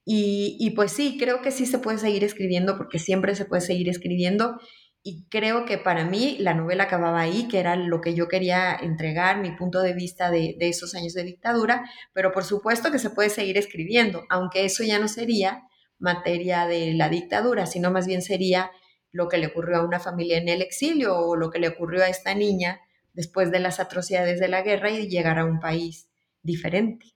Y, 0.06 0.56
y, 0.60 0.70
pues 0.70 0.92
sí, 0.92 1.16
creo 1.18 1.40
que 1.40 1.50
sí 1.50 1.64
se 1.64 1.78
puede 1.78 1.96
seguir 1.96 2.24
escribiendo 2.24 2.76
porque 2.76 2.98
siempre 2.98 3.34
se 3.34 3.46
puede 3.46 3.62
seguir 3.62 3.88
escribiendo 3.88 4.60
y 5.02 5.26
creo 5.28 5.64
que 5.64 5.78
para 5.78 6.04
mí 6.04 6.36
la 6.40 6.54
novela 6.54 6.84
acababa 6.84 7.20
ahí, 7.20 7.48
que 7.48 7.58
era 7.58 7.76
lo 7.76 8.00
que 8.00 8.14
yo 8.14 8.28
quería 8.28 8.74
entregar, 8.74 9.38
mi 9.40 9.52
punto 9.52 9.80
de 9.80 9.94
vista 9.94 10.30
de, 10.30 10.56
de 10.58 10.68
esos 10.68 10.94
años 10.94 11.14
de 11.14 11.24
dictadura, 11.24 11.84
pero 12.12 12.32
por 12.32 12.44
supuesto 12.44 12.90
que 12.90 12.98
se 12.98 13.10
puede 13.10 13.30
seguir 13.30 13.56
escribiendo, 13.56 14.24
aunque 14.28 14.64
eso 14.64 14.82
ya 14.82 14.98
no 14.98 15.08
sería 15.08 15.62
materia 15.98 16.66
de 16.66 16.94
la 16.94 17.08
dictadura, 17.08 17.66
sino 17.66 17.90
más 17.90 18.06
bien 18.06 18.22
sería 18.22 18.70
lo 19.12 19.28
que 19.28 19.38
le 19.38 19.46
ocurrió 19.46 19.76
a 19.76 19.84
una 19.84 20.00
familia 20.00 20.38
en 20.38 20.48
el 20.48 20.60
exilio 20.60 21.16
o 21.16 21.36
lo 21.36 21.50
que 21.50 21.60
le 21.60 21.68
ocurrió 21.68 22.02
a 22.02 22.08
esta 22.08 22.34
niña 22.34 22.80
después 23.14 23.50
de 23.50 23.60
las 23.60 23.80
atrocidades 23.80 24.38
de 24.38 24.48
la 24.48 24.62
guerra 24.62 24.90
y 24.90 25.08
llegar 25.08 25.38
a 25.38 25.44
un 25.44 25.60
país 25.60 26.10
diferente. 26.42 27.06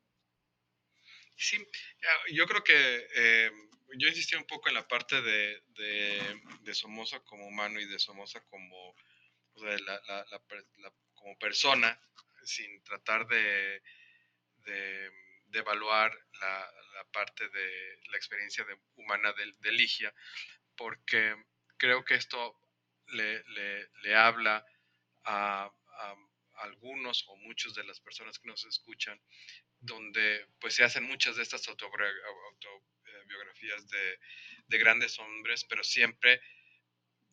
Sí, 1.37 1.65
yo 2.33 2.47
creo 2.47 2.65
que 2.65 3.07
eh, 3.15 3.51
yo 3.97 4.09
insistí 4.09 4.35
un 4.35 4.47
poco 4.47 4.69
en 4.69 4.75
la 4.75 4.89
parte 4.89 5.21
de, 5.21 5.63
de, 6.63 6.75
Somoza 6.75 7.21
como 7.21 7.47
humano 7.47 7.81
y 7.81 7.87
de 7.87 7.99
Somoza 7.99 8.41
como, 8.51 8.95
como 11.15 11.39
persona, 11.39 12.01
sin 12.45 12.83
tratar 12.83 13.27
de, 13.29 13.83
de, 14.65 15.11
evaluar 15.53 16.13
la, 16.41 16.73
parte 17.13 17.49
de 17.49 18.01
la 18.11 18.17
experiencia 18.17 18.67
humana 18.97 19.33
de, 19.61 19.73
Ligia, 19.73 20.13
porque 20.77 21.35
creo 21.79 22.05
que 22.05 22.15
esto 22.17 22.61
le, 23.07 23.43
le, 24.03 24.15
habla 24.15 24.65
a, 25.25 25.73
a, 25.99 26.15
algunos 26.63 27.25
o 27.29 27.37
muchos 27.37 27.75
de 27.75 27.85
las 27.85 28.01
personas 28.01 28.39
que 28.39 28.49
nos 28.49 28.65
escuchan, 28.65 29.21
donde 29.79 30.49
pues 30.59 30.75
se 30.75 30.83
hacen 30.83 31.05
muchas 31.05 31.37
de 31.37 31.45
estas 31.45 31.69
autobiografías 31.69 33.87
de, 33.89 34.19
de 34.67 34.79
grandes 34.79 35.21
hombres, 35.21 35.65
pero 35.65 35.85
siempre 35.85 36.41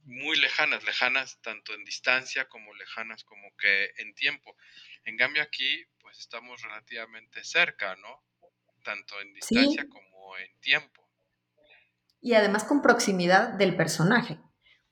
muy 0.06 0.38
lejanas, 0.38 0.84
lejanas 0.84 1.40
tanto 1.42 1.74
en 1.74 1.84
distancia 1.84 2.48
como 2.48 2.74
lejanas 2.76 3.24
como 3.24 3.56
que 3.58 3.92
en 3.98 4.14
tiempo. 4.14 4.56
En 5.04 5.18
cambio 5.18 5.42
aquí, 5.42 5.84
pues 6.00 6.20
estamos 6.20 6.62
relativamente 6.62 7.44
cerca, 7.44 7.96
¿no? 7.96 8.24
Tanto 8.84 9.20
en 9.20 9.34
distancia 9.34 9.88
como 9.90 10.38
en 10.38 10.60
tiempo. 10.60 11.10
Y 12.22 12.34
además 12.34 12.64
con 12.64 12.82
proximidad 12.82 13.54
del 13.54 13.76
personaje, 13.76 14.38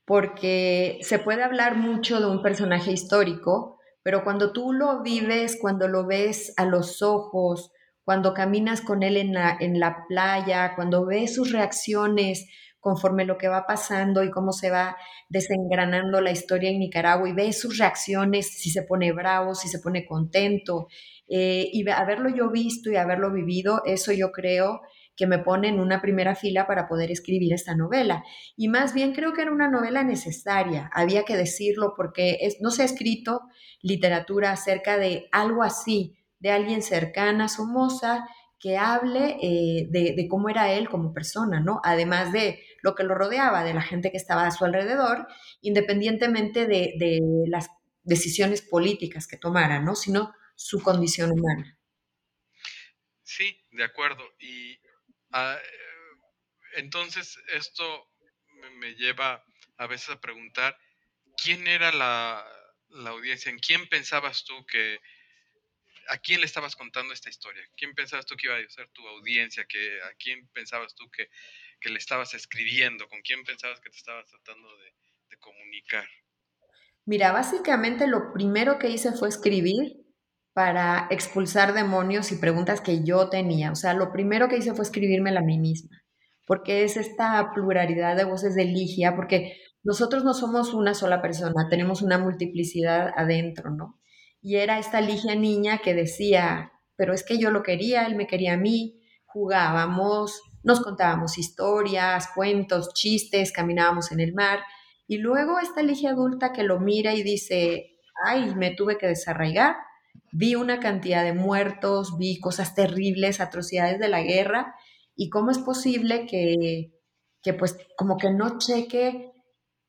porque 0.05 0.99
se 1.01 1.19
puede 1.19 1.43
hablar 1.43 1.75
mucho 1.77 2.19
de 2.19 2.27
un 2.27 2.41
personaje 2.41 2.91
histórico, 2.91 3.79
pero 4.01 4.23
cuando 4.23 4.51
tú 4.51 4.73
lo 4.73 5.01
vives, 5.01 5.57
cuando 5.59 5.87
lo 5.87 6.05
ves 6.05 6.53
a 6.57 6.65
los 6.65 7.01
ojos, 7.01 7.71
cuando 8.03 8.33
caminas 8.33 8.81
con 8.81 9.01
él 9.01 9.15
en 9.15 9.33
la, 9.33 9.55
en 9.59 9.79
la 9.79 10.05
playa, 10.09 10.73
cuando 10.75 11.05
ves 11.05 11.35
sus 11.35 11.51
reacciones, 11.51 12.47
conforme 12.83 13.23
lo 13.23 13.37
que 13.37 13.47
va 13.47 13.65
pasando 13.65 14.25
y 14.25 14.29
cómo 14.29 14.51
se 14.51 14.69
va 14.69 14.97
desengranando 15.29 16.19
la 16.19 16.31
historia 16.31 16.69
en 16.69 16.79
Nicaragua 16.79 17.29
y 17.29 17.33
ve 17.33 17.53
sus 17.53 17.77
reacciones, 17.77 18.59
si 18.59 18.71
se 18.71 18.83
pone 18.83 19.13
bravo, 19.13 19.55
si 19.55 19.69
se 19.69 19.79
pone 19.79 20.05
contento. 20.05 20.87
Eh, 21.29 21.69
y 21.71 21.89
haberlo 21.89 22.27
yo 22.27 22.51
visto 22.51 22.91
y 22.91 22.97
haberlo 22.97 23.31
vivido, 23.31 23.83
eso 23.85 24.11
yo 24.11 24.33
creo 24.33 24.81
que 25.15 25.27
me 25.27 25.39
pone 25.39 25.67
en 25.67 25.79
una 25.79 26.01
primera 26.01 26.35
fila 26.35 26.65
para 26.65 26.87
poder 26.87 27.11
escribir 27.11 27.53
esta 27.53 27.75
novela. 27.75 28.23
Y 28.55 28.67
más 28.67 28.93
bien 28.93 29.13
creo 29.13 29.33
que 29.33 29.43
era 29.43 29.51
una 29.51 29.69
novela 29.69 30.03
necesaria, 30.03 30.89
había 30.93 31.23
que 31.23 31.37
decirlo 31.37 31.93
porque 31.95 32.39
no 32.61 32.71
se 32.71 32.81
ha 32.81 32.85
escrito 32.85 33.41
literatura 33.81 34.51
acerca 34.51 34.97
de 34.97 35.27
algo 35.31 35.63
así, 35.63 36.17
de 36.39 36.51
alguien 36.51 36.81
cercana 36.81 37.45
a 37.45 37.49
Somoza 37.49 38.25
que 38.63 38.77
hable 38.77 39.37
eh, 39.41 39.87
de, 39.89 40.27
cómo 40.29 40.47
era 40.47 40.71
él 40.71 40.87
como 40.87 41.13
persona, 41.13 41.59
¿no? 41.59 41.81
Además 41.83 42.31
de 42.31 42.63
lo 42.81 42.95
que 42.95 43.03
lo 43.03 43.13
rodeaba, 43.13 43.65
de 43.65 43.73
la 43.73 43.81
gente 43.81 44.09
que 44.09 44.15
estaba 44.15 44.47
a 44.47 44.51
su 44.51 44.63
alrededor, 44.63 45.27
independientemente 45.59 46.65
de, 46.65 47.19
las 47.47 47.69
decisiones 48.03 48.61
políticas 48.61 49.27
que 49.27 49.35
tomara, 49.35 49.81
¿no? 49.81 49.95
Sino 49.95 50.33
su 50.55 50.81
condición 50.81 51.31
humana. 51.31 51.77
Sí, 53.21 53.57
de 53.71 53.83
acuerdo. 53.83 54.23
Y 54.39 54.79
ah, 55.33 55.59
entonces 56.75 57.37
esto 57.47 58.09
me 58.77 58.95
lleva 58.95 59.43
a 59.77 59.87
veces 59.87 60.09
a 60.09 60.21
preguntar, 60.21 60.77
¿quién 61.35 61.67
era 61.67 61.91
la, 61.91 62.45
la 62.89 63.09
audiencia? 63.09 63.51
¿En 63.51 63.59
quién 63.59 63.87
pensabas 63.89 64.45
tú 64.45 64.65
que 64.65 64.99
¿a 66.09 66.17
quién 66.17 66.39
le 66.39 66.45
estabas 66.45 66.75
contando 66.75 67.13
esta 67.13 67.29
historia? 67.29 67.63
¿Quién 67.75 67.93
pensabas 67.95 68.25
tú 68.25 68.35
que 68.35 68.47
iba 68.47 68.57
a 68.57 68.69
ser 68.69 68.87
tu 68.89 69.07
audiencia? 69.07 69.63
¿A 69.63 70.13
quién 70.17 70.47
pensabas 70.49 70.95
tú 70.95 71.09
que, 71.11 71.29
le 71.89 71.97
estabas 71.97 72.33
escribiendo? 72.33 73.07
¿Con 73.09 73.21
quién 73.21 73.43
pensabas 73.43 73.79
que 73.79 73.89
te 73.89 73.97
estabas 73.97 74.27
tratando 74.29 74.69
de, 74.77 74.93
comunicar? 75.39 76.07
Mira, 77.05 77.31
básicamente 77.33 78.07
lo 78.07 78.31
primero 78.31 78.77
que 78.77 78.87
hice 78.87 79.11
fue 79.11 79.27
escribir 79.27 80.02
para 80.53 81.07
expulsar 81.09 81.73
demonios 81.73 82.31
y 82.31 82.37
preguntas 82.37 82.81
que 82.81 83.03
yo 83.03 83.29
tenía. 83.29 83.71
O 83.71 83.75
sea, 83.75 83.93
lo 83.93 84.11
primero 84.11 84.47
que 84.47 84.57
hice 84.57 84.73
fue 84.73 84.83
escribirme 84.85 85.35
a 85.35 85.41
mí 85.41 85.59
misma, 85.59 85.97
porque 86.45 86.83
es 86.83 86.97
esta 86.97 87.51
pluralidad 87.53 88.15
de 88.15 88.25
voces 88.25 88.55
de 88.55 88.65
Ligia, 88.65 89.15
porque 89.15 89.57
nosotros 89.83 90.23
no 90.23 90.33
somos 90.33 90.73
una 90.73 90.93
sola 90.93 91.21
persona, 91.21 91.67
tenemos 91.69 92.01
una 92.01 92.17
multiplicidad 92.17 93.11
adentro, 93.15 93.71
¿no? 93.71 93.99
y 94.43 94.57
era 94.57 94.77
esta 94.77 94.99
Ligia 94.99 95.35
niña 95.35 95.77
que 95.77 95.93
decía, 95.93 96.73
pero 96.97 97.13
es 97.13 97.23
que 97.23 97.39
yo 97.39 97.49
lo 97.49 97.63
quería, 97.63 98.05
él 98.05 98.15
me 98.15 98.27
quería 98.27 98.53
a 98.53 98.57
mí, 98.57 99.01
jugábamos, 99.25 100.41
nos 100.63 100.81
contábamos 100.81 101.37
historias, 101.37 102.27
cuentos, 102.35 102.93
chistes, 102.93 103.53
caminábamos 103.53 104.11
en 104.11 104.19
el 104.19 104.33
mar, 104.33 104.59
y 105.07 105.17
luego 105.17 105.59
esta 105.59 105.81
Ligia 105.81 106.11
adulta 106.11 106.51
que 106.51 106.63
lo 106.63 106.81
mira 106.81 107.15
y 107.15 107.23
dice, 107.23 107.99
ay, 108.25 108.53
me 108.55 108.71
tuve 108.71 108.97
que 108.97 109.07
desarraigar, 109.07 109.77
vi 110.33 110.55
una 110.55 110.79
cantidad 110.79 111.23
de 111.23 111.33
muertos, 111.33 112.17
vi 112.17 112.39
cosas 112.39 112.75
terribles, 112.75 113.39
atrocidades 113.39 113.99
de 113.99 114.09
la 114.09 114.21
guerra, 114.21 114.75
y 115.15 115.29
cómo 115.29 115.51
es 115.51 115.59
posible 115.59 116.25
que, 116.25 116.91
que 117.41 117.53
pues 117.53 117.77
como 117.97 118.17
que 118.17 118.31
no 118.31 118.57
cheque 118.57 119.31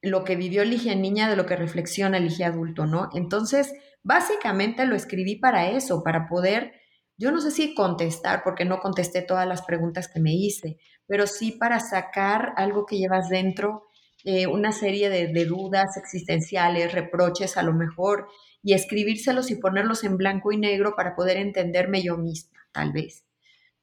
lo 0.02 0.22
que 0.22 0.36
vivió 0.36 0.64
Ligia 0.64 0.94
niña 0.94 1.28
de 1.28 1.36
lo 1.36 1.46
que 1.46 1.56
reflexiona 1.56 2.20
Ligia 2.20 2.48
adulto, 2.48 2.86
¿no? 2.86 3.08
Entonces, 3.14 3.72
Básicamente 4.04 4.84
lo 4.84 4.94
escribí 4.94 5.36
para 5.36 5.70
eso, 5.70 6.02
para 6.02 6.28
poder, 6.28 6.72
yo 7.16 7.32
no 7.32 7.40
sé 7.40 7.50
si 7.50 7.74
contestar, 7.74 8.42
porque 8.44 8.66
no 8.66 8.78
contesté 8.80 9.22
todas 9.22 9.48
las 9.48 9.62
preguntas 9.62 10.08
que 10.08 10.20
me 10.20 10.34
hice, 10.34 10.76
pero 11.06 11.26
sí 11.26 11.52
para 11.52 11.80
sacar 11.80 12.52
algo 12.56 12.84
que 12.84 12.98
llevas 12.98 13.30
dentro, 13.30 13.88
eh, 14.24 14.46
una 14.46 14.72
serie 14.72 15.08
de, 15.08 15.44
dudas 15.46 15.96
existenciales, 15.96 16.92
reproches 16.92 17.56
a 17.56 17.62
lo 17.62 17.72
mejor, 17.72 18.28
y 18.64 18.72
escribírselos 18.72 19.50
y 19.50 19.56
ponerlos 19.56 20.02
en 20.02 20.16
blanco 20.16 20.50
y 20.50 20.56
negro 20.56 20.94
para 20.96 21.14
poder 21.14 21.36
entenderme 21.36 22.02
yo 22.02 22.16
misma, 22.16 22.58
tal 22.72 22.92
vez. 22.92 23.26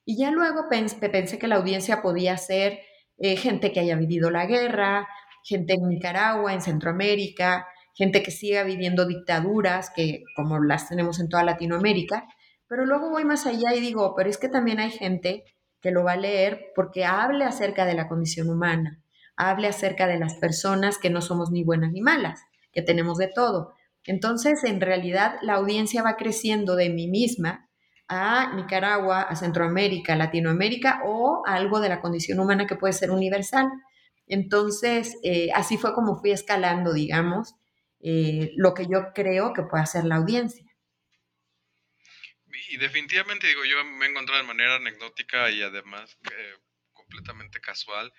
Y 0.03 0.17
ya 0.17 0.31
luego 0.31 0.67
pensé, 0.69 1.37
que 1.37 1.47
la 1.47 1.57
audiencia 1.57 2.01
podía 2.01 2.35
ser 2.37 2.79
eh, 3.19 3.37
gente 3.37 3.71
que 3.71 3.79
haya 3.79 3.95
vivido 3.95 4.31
la 4.31 4.47
guerra, 4.47 5.07
gente 5.43 5.73
en 5.73 5.87
Nicaragua, 5.87 6.53
en 6.53 6.61
Centroamérica, 6.61 7.67
gente 7.93 8.23
que 8.23 8.31
siga 8.31 8.63
viviendo 8.63 9.05
dictaduras, 9.05 9.91
que 9.95 10.23
como 10.35 10.59
las 10.59 10.89
tenemos 10.89 11.19
en 11.19 11.29
toda 11.29 11.43
Latinoamérica, 11.43 12.27
pero 12.67 12.85
luego 12.85 13.11
voy 13.11 13.23
más 13.23 13.45
allá 13.45 13.75
y 13.75 13.81
digo, 13.81 14.15
pero 14.15 14.29
es 14.29 14.39
que 14.39 14.49
también 14.49 14.79
hay 14.79 14.89
gente 14.89 15.43
que 15.79 15.91
lo 15.91 16.03
va 16.03 16.13
a 16.13 16.17
leer 16.17 16.71
porque 16.75 17.05
hable 17.05 17.45
acerca 17.45 17.85
de 17.85 17.93
la 17.93 18.07
condición 18.07 18.49
humana, 18.49 19.03
hable 19.35 19.67
acerca 19.67 20.07
de 20.07 20.17
las 20.17 20.33
personas 20.35 20.97
que 20.97 21.11
no 21.11 21.21
somos 21.21 21.51
ni 21.51 21.63
buenas 21.63 21.91
ni 21.91 22.01
malas, 22.01 22.41
que 22.71 22.81
tenemos 22.81 23.19
de 23.19 23.27
todo. 23.27 23.75
Entonces, 24.05 24.63
en 24.63 24.81
realidad, 24.81 25.35
la 25.41 25.53
audiencia 25.53 26.03
va 26.03 26.15
creciendo 26.15 26.75
de 26.75 26.89
mí 26.89 27.07
misma 27.07 27.69
a 28.07 28.53
Nicaragua, 28.55 29.21
a 29.21 29.35
Centroamérica, 29.35 30.15
Latinoamérica 30.15 31.01
o 31.05 31.43
algo 31.45 31.79
de 31.79 31.89
la 31.89 32.01
condición 32.01 32.39
humana 32.39 32.67
que 32.67 32.75
puede 32.75 32.93
ser 32.93 33.11
universal. 33.11 33.69
Entonces, 34.27 35.17
eh, 35.23 35.49
así 35.53 35.77
fue 35.77 35.93
como 35.93 36.19
fui 36.19 36.31
escalando, 36.31 36.93
digamos, 36.93 37.55
eh, 38.01 38.51
lo 38.55 38.73
que 38.73 38.87
yo 38.87 39.13
creo 39.13 39.53
que 39.53 39.63
puede 39.63 39.83
hacer 39.83 40.05
la 40.05 40.15
audiencia. 40.15 40.65
Y 42.69 42.77
definitivamente 42.77 43.47
digo, 43.47 43.63
yo 43.65 43.83
me 43.83 44.05
he 44.05 44.09
encontrado 44.09 44.41
de 44.41 44.47
manera 44.47 44.75
anecdótica 44.75 45.49
y 45.51 45.61
además 45.61 46.17
eh, 46.31 46.55
completamente 46.93 47.59
casual 47.59 48.11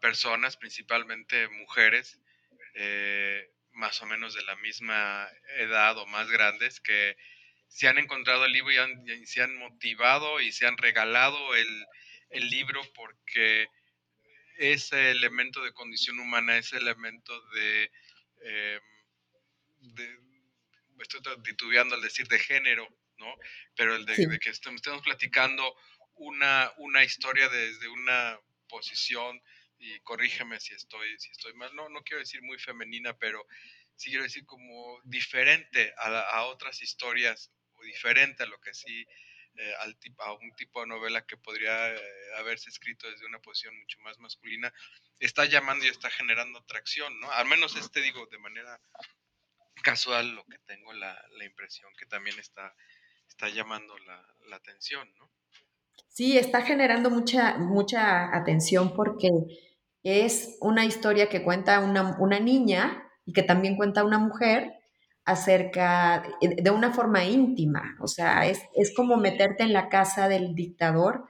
personas, 0.00 0.58
principalmente 0.58 1.48
mujeres, 1.48 2.20
eh, 2.74 3.53
más 3.74 4.00
o 4.02 4.06
menos 4.06 4.34
de 4.34 4.42
la 4.42 4.56
misma 4.56 5.28
edad 5.58 5.98
o 5.98 6.06
más 6.06 6.30
grandes, 6.30 6.80
que 6.80 7.16
se 7.68 7.88
han 7.88 7.98
encontrado 7.98 8.44
el 8.44 8.52
libro 8.52 8.72
y, 8.72 9.26
se 9.26 9.42
han 9.42 9.56
motivado 9.56 10.40
y 10.40 10.52
se 10.52 10.66
han 10.66 10.76
regalado 10.76 11.54
el, 11.54 11.86
el 12.30 12.48
libro 12.48 12.80
porque 12.94 13.68
ese 14.56 15.10
elemento 15.10 15.62
de 15.62 15.72
condición 15.72 16.20
humana, 16.20 16.56
ese 16.56 16.76
elemento 16.76 17.40
de 17.50 17.90
estoy 21.04 21.20
titubeando 21.42 21.94
al 21.94 22.02
decir 22.02 22.26
de 22.28 22.38
género, 22.38 22.88
¿no? 23.18 23.34
Pero 23.76 23.94
el 23.96 24.04
de, 24.06 24.38
que 24.38 24.50
estemos, 24.50 24.82
platicando 25.02 25.76
una, 26.14 26.72
una 26.78 27.04
historia 27.04 27.48
desde 27.48 27.88
una 27.88 28.38
posición, 28.68 29.40
y 29.78 30.00
corrígeme 30.00 30.60
si 30.60 30.74
estoy, 30.74 31.18
si 31.18 31.30
estoy 31.30 31.54
mal, 31.54 31.74
no, 31.74 31.88
no 31.88 32.02
quiero 32.02 32.20
decir 32.20 32.42
muy 32.42 32.58
femenina, 32.58 33.16
pero 33.18 33.46
sí 33.96 34.10
quiero 34.10 34.24
decir 34.24 34.44
como 34.46 35.00
diferente 35.04 35.94
a, 35.98 36.44
otras 36.44 36.82
historias, 36.82 37.50
o 37.72 37.82
diferente 37.82 38.42
a 38.42 38.46
lo 38.46 38.60
que 38.60 38.74
sí, 38.74 39.06
eh, 39.56 39.74
al 39.80 39.96
a 40.18 40.32
un 40.32 40.54
tipo 40.56 40.80
de 40.80 40.86
novela 40.88 41.24
que 41.26 41.36
podría 41.36 41.94
eh, 41.94 42.00
haberse 42.38 42.70
escrito 42.70 43.10
desde 43.10 43.26
una 43.26 43.40
posición 43.40 43.78
mucho 43.78 44.00
más 44.00 44.18
masculina, 44.18 44.72
está 45.20 45.44
llamando 45.44 45.84
y 45.84 45.88
está 45.88 46.10
generando 46.10 46.58
atracción, 46.58 47.18
¿no? 47.20 47.30
Al 47.32 47.46
menos 47.46 47.76
este 47.76 48.00
digo 48.00 48.26
de 48.26 48.38
manera 48.38 48.80
casual 49.82 50.34
lo 50.34 50.44
que 50.44 50.58
tengo 50.60 50.92
la, 50.92 51.22
la 51.32 51.44
impresión 51.44 51.92
que 51.96 52.06
también 52.06 52.38
está, 52.38 52.74
está 53.28 53.48
llamando 53.48 53.96
la, 53.98 54.34
la, 54.46 54.56
atención, 54.56 55.12
¿no? 55.18 55.30
Sí, 56.08 56.38
está 56.38 56.62
generando 56.62 57.10
mucha, 57.10 57.58
mucha 57.58 58.34
atención 58.36 58.94
porque 58.94 59.30
es 60.04 60.56
una 60.60 60.84
historia 60.84 61.28
que 61.28 61.42
cuenta 61.42 61.80
una, 61.80 62.16
una 62.20 62.38
niña 62.38 63.02
y 63.26 63.32
que 63.32 63.42
también 63.42 63.76
cuenta 63.76 64.04
una 64.04 64.18
mujer 64.18 64.74
acerca 65.24 66.22
de 66.40 66.70
una 66.70 66.92
forma 66.92 67.24
íntima, 67.24 67.96
o 68.00 68.06
sea, 68.06 68.46
es, 68.46 68.62
es 68.74 68.94
como 68.94 69.16
meterte 69.16 69.62
en 69.62 69.72
la 69.72 69.88
casa 69.88 70.28
del 70.28 70.54
dictador 70.54 71.24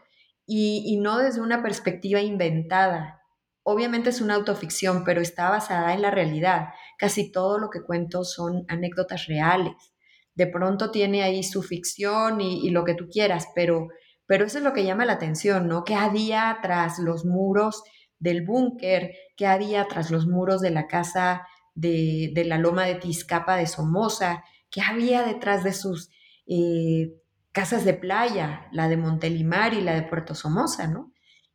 y, 0.46 0.82
y, 0.86 0.96
no 0.98 1.18
desde 1.18 1.40
una 1.40 1.62
perspectiva 1.62 2.20
inventada. 2.20 3.22
Obviamente 3.62 4.10
es 4.10 4.20
una 4.20 4.34
autoficción, 4.34 5.04
pero 5.04 5.22
está 5.22 5.48
basada 5.48 5.94
en 5.94 6.02
la 6.02 6.10
realidad. 6.10 6.70
Casi 6.98 7.30
todo 7.32 7.58
lo 7.58 7.70
que 7.70 7.82
cuento 7.82 8.24
son 8.24 8.64
anécdotas 8.68 9.26
reales. 9.26 9.94
De 10.34 10.46
pronto 10.46 10.90
tiene 10.90 11.22
ahí 11.22 11.42
su 11.42 11.62
ficción 11.62 12.40
y, 12.40 12.66
y 12.66 12.70
lo 12.70 12.84
que 12.84 12.94
tú 12.94 13.08
quieras, 13.08 13.48
pero, 13.54 13.88
pero 14.26 14.46
eso 14.46 14.58
es 14.58 14.64
lo 14.64 14.72
que 14.72 14.84
llama 14.84 15.04
la 15.04 15.14
atención, 15.14 15.68
¿no? 15.68 15.84
¿Qué 15.84 15.94
había 15.94 16.58
tras 16.62 16.98
los 16.98 17.24
muros 17.24 17.82
del 18.18 18.44
búnker? 18.44 19.12
¿Qué 19.36 19.46
había 19.46 19.86
tras 19.86 20.10
los 20.10 20.26
muros 20.26 20.60
de 20.60 20.70
la 20.70 20.86
casa 20.86 21.46
de, 21.74 22.30
de, 22.34 22.44
la 22.44 22.58
loma 22.58 22.84
de 22.84 22.94
Tizcapa 22.94 23.56
de 23.56 23.66
Somoza? 23.66 24.44
¿Qué 24.70 24.80
había 24.80 25.22
detrás 25.22 25.62
de 25.64 25.72
sus 25.72 26.10
eh, 26.46 27.12
casas 27.52 27.84
de 27.84 27.94
playa, 27.94 28.66
la 28.72 28.88
de 28.88 28.96
Montelimar 28.96 29.74
y 29.74 29.80
la 29.80 29.94
de 29.94 30.02
Puerto 30.02 30.34
Somoza, 30.34 30.88
¿no? 30.88 31.12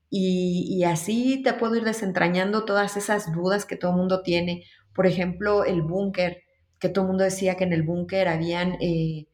Y, 0.10 0.66
y, 0.70 0.86
así 0.86 1.44
te 1.44 1.54
puedo 1.54 1.76
ir 1.76 1.84
desentrañando 1.84 2.66
todas 2.66 2.98
esas 2.98 3.32
dudas 3.32 3.66
que 3.66 3.76
todo 3.76 3.92
el 3.92 3.98
mundo 3.98 4.24
tiene. 4.24 4.64
Por 4.96 5.06
ejemplo, 5.06 5.66
el 5.66 5.84
búnker, 5.84 6.42
que 6.80 6.90
todo 6.90 7.04
el 7.04 7.10
mundo 7.10 7.26
decía 7.26 7.56
que 7.56 7.66
en 7.66 7.74
el 7.74 7.84
búnker 7.84 8.28
habían 8.28 8.78
eh, 8.82 9.28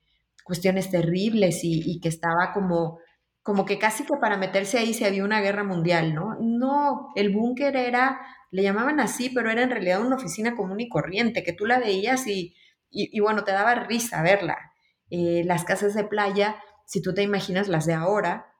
cuestiones 0.43 0.89
terribles 0.89 1.63
y, 1.63 1.81
y, 1.85 2.01
que 2.01 2.09
estaba 2.09 2.51
como, 2.53 2.99
como 3.45 3.63
que 3.63 3.77
casi 3.77 4.05
que 4.05 4.17
para 4.19 4.37
meterse 4.37 4.79
ahí 4.79 4.95
se 4.95 5.05
había 5.05 5.23
una 5.23 5.39
guerra 5.39 5.63
mundial, 5.63 6.15
¿no? 6.15 6.35
No, 6.41 7.11
el 7.15 7.31
búnker 7.31 7.77
era, 7.77 8.19
le 8.49 8.63
llamaban 8.63 8.99
así, 8.99 9.29
pero 9.29 9.51
era 9.51 9.61
en 9.61 9.69
realidad 9.69 10.01
una 10.01 10.15
oficina 10.15 10.55
común 10.55 10.79
y 10.79 10.89
corriente, 10.89 11.43
que 11.43 11.53
tú 11.53 11.67
la 11.67 11.77
veías 11.77 12.25
y, 12.25 12.55
y 12.89 13.19
bueno, 13.19 13.43
te 13.43 13.51
daba 13.51 13.75
risa 13.75 14.23
verla. 14.23 14.57
Eh, 15.11 15.43
las 15.45 15.63
casas 15.63 15.93
de 15.93 16.05
playa, 16.05 16.55
si 16.87 17.03
tú 17.03 17.13
te 17.13 17.21
imaginas 17.21 17.67
las 17.67 17.85
de 17.85 17.93
ahora, 17.93 18.51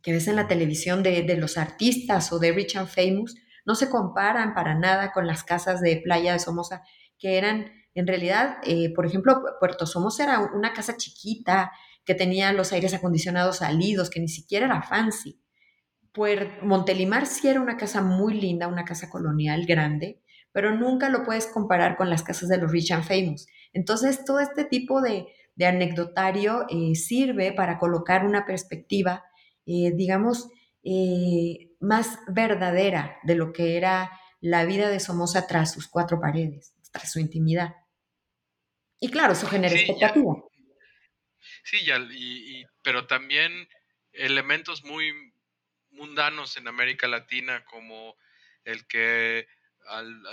que 0.00 0.12
ves 0.12 0.28
en 0.28 0.36
la 0.36 0.46
televisión 0.46 1.02
de, 1.02 1.22
de, 1.22 1.36
los 1.36 1.58
artistas 1.58 2.32
o 2.32 2.38
de 2.38 2.52
Rich 2.52 2.76
and 2.76 2.86
Famous, 2.86 3.34
no 3.66 3.74
se 3.74 3.90
comparan 3.90 4.54
para 4.54 4.76
nada 4.76 5.10
con 5.10 5.26
las 5.26 5.42
casas 5.42 5.80
de 5.80 5.96
playa 5.96 6.34
de 6.34 6.38
Somoza, 6.38 6.84
que 7.18 7.36
eran, 7.36 7.72
en 7.94 8.06
realidad, 8.06 8.58
eh, 8.62 8.92
por 8.94 9.06
ejemplo, 9.06 9.42
Puerto 9.58 9.86
Somoza 9.86 10.22
era 10.22 10.38
una 10.54 10.72
casa 10.72 10.96
chiquita, 10.96 11.72
que 12.04 12.14
tenía 12.14 12.52
los 12.52 12.72
aires 12.72 12.94
acondicionados 12.94 13.58
salidos, 13.58 14.10
que 14.10 14.20
ni 14.20 14.28
siquiera 14.28 14.66
era 14.66 14.82
fancy. 14.82 15.40
Puerto, 16.12 16.64
Montelimar 16.64 17.26
sí 17.26 17.48
era 17.48 17.60
una 17.60 17.76
casa 17.76 18.02
muy 18.02 18.34
linda, 18.34 18.68
una 18.68 18.84
casa 18.84 19.08
colonial 19.08 19.64
grande, 19.66 20.20
pero 20.52 20.74
nunca 20.74 21.08
lo 21.08 21.24
puedes 21.24 21.46
comparar 21.46 21.96
con 21.96 22.10
las 22.10 22.22
casas 22.22 22.48
de 22.48 22.58
los 22.58 22.72
Rich 22.72 22.92
and 22.92 23.04
Famous. 23.04 23.46
Entonces, 23.72 24.24
todo 24.24 24.40
este 24.40 24.64
tipo 24.64 25.00
de, 25.00 25.26
de 25.54 25.66
anecdotario 25.66 26.66
eh, 26.68 26.96
sirve 26.96 27.52
para 27.52 27.78
colocar 27.78 28.26
una 28.26 28.44
perspectiva 28.44 29.24
eh, 29.72 29.92
digamos, 29.94 30.48
eh, 30.82 31.76
más 31.78 32.18
verdadera 32.26 33.18
de 33.22 33.36
lo 33.36 33.52
que 33.52 33.76
era 33.76 34.10
la 34.40 34.64
vida 34.64 34.88
de 34.88 34.98
Somoza 34.98 35.46
tras 35.46 35.72
sus 35.72 35.86
cuatro 35.86 36.20
paredes, 36.20 36.74
tras 36.90 37.12
su 37.12 37.20
intimidad. 37.20 37.74
Y 38.98 39.10
claro, 39.10 39.34
eso 39.34 39.46
genera 39.46 39.76
sí, 39.76 39.82
expectativa. 39.82 40.34
Ya. 40.36 40.49
Sí, 41.70 41.78
y, 41.86 41.92
y, 42.58 42.66
pero 42.82 43.06
también 43.06 43.68
elementos 44.12 44.82
muy 44.82 45.32
mundanos 45.90 46.56
en 46.56 46.66
América 46.66 47.06
Latina, 47.06 47.64
como 47.64 48.16
el 48.64 48.88
que 48.88 49.46
al, 49.86 50.26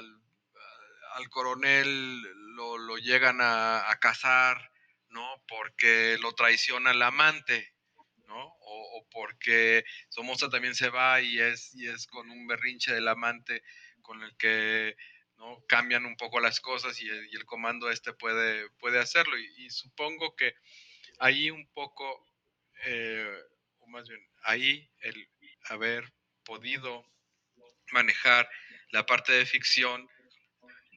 al, 1.14 1.30
coronel 1.30 2.24
lo, 2.56 2.80
lo 2.80 2.98
llegan 2.98 3.40
a, 3.40 3.88
a 3.88 4.00
casar, 4.00 4.72
¿no? 5.10 5.44
Porque 5.48 6.18
lo 6.20 6.34
traiciona 6.34 6.90
el 6.90 7.04
amante, 7.04 7.72
¿no? 8.26 8.44
O, 8.44 8.98
o, 8.98 9.08
porque 9.12 9.86
Somoza 10.10 10.50
también 10.50 10.74
se 10.74 10.90
va 10.90 11.22
y 11.22 11.40
es, 11.40 11.72
y 11.76 11.88
es 11.88 12.08
con 12.08 12.32
un 12.32 12.48
berrinche 12.48 12.96
del 12.96 13.08
amante 13.08 13.62
con 14.02 14.24
el 14.24 14.36
que 14.38 14.98
¿no? 15.38 15.64
cambian 15.68 16.06
un 16.06 16.18
poco 16.18 16.40
las 16.40 16.60
cosas 16.60 17.00
y 17.00 17.08
el, 17.08 17.46
comando 17.46 17.92
este 17.92 18.12
puede, 18.14 18.70
puede 18.80 19.00
hacerlo. 19.00 19.38
Y, 19.38 19.70
supongo 19.70 20.36
que 20.36 20.56
ahí 21.20 21.50
un 21.50 21.68
poco, 21.74 22.26
eh, 22.86 23.38
o 23.80 23.88
más 23.88 24.08
bien, 24.08 24.22
ahí 24.44 24.90
el 25.00 25.30
haber 25.70 26.12
podido 26.44 27.06
manejar 27.92 28.50
la 28.92 29.06
parte 29.06 29.34
de 29.34 29.46
ficción, 29.46 30.08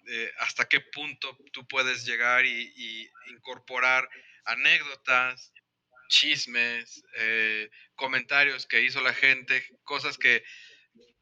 eh, 0.06 0.32
hasta 0.38 0.68
qué 0.68 0.80
punto 0.80 1.36
tú 1.52 1.66
puedes 1.68 2.04
llegar 2.04 2.44
y, 2.44 2.72
y 2.76 3.10
incorporar 3.32 4.08
anécdotas, 4.44 5.52
chismes, 6.08 7.02
eh, 7.14 7.70
comentarios 7.94 8.66
que 8.66 8.82
hizo 8.82 9.00
la 9.00 9.14
gente, 9.14 9.64
cosas 9.84 10.18
que, 10.18 10.42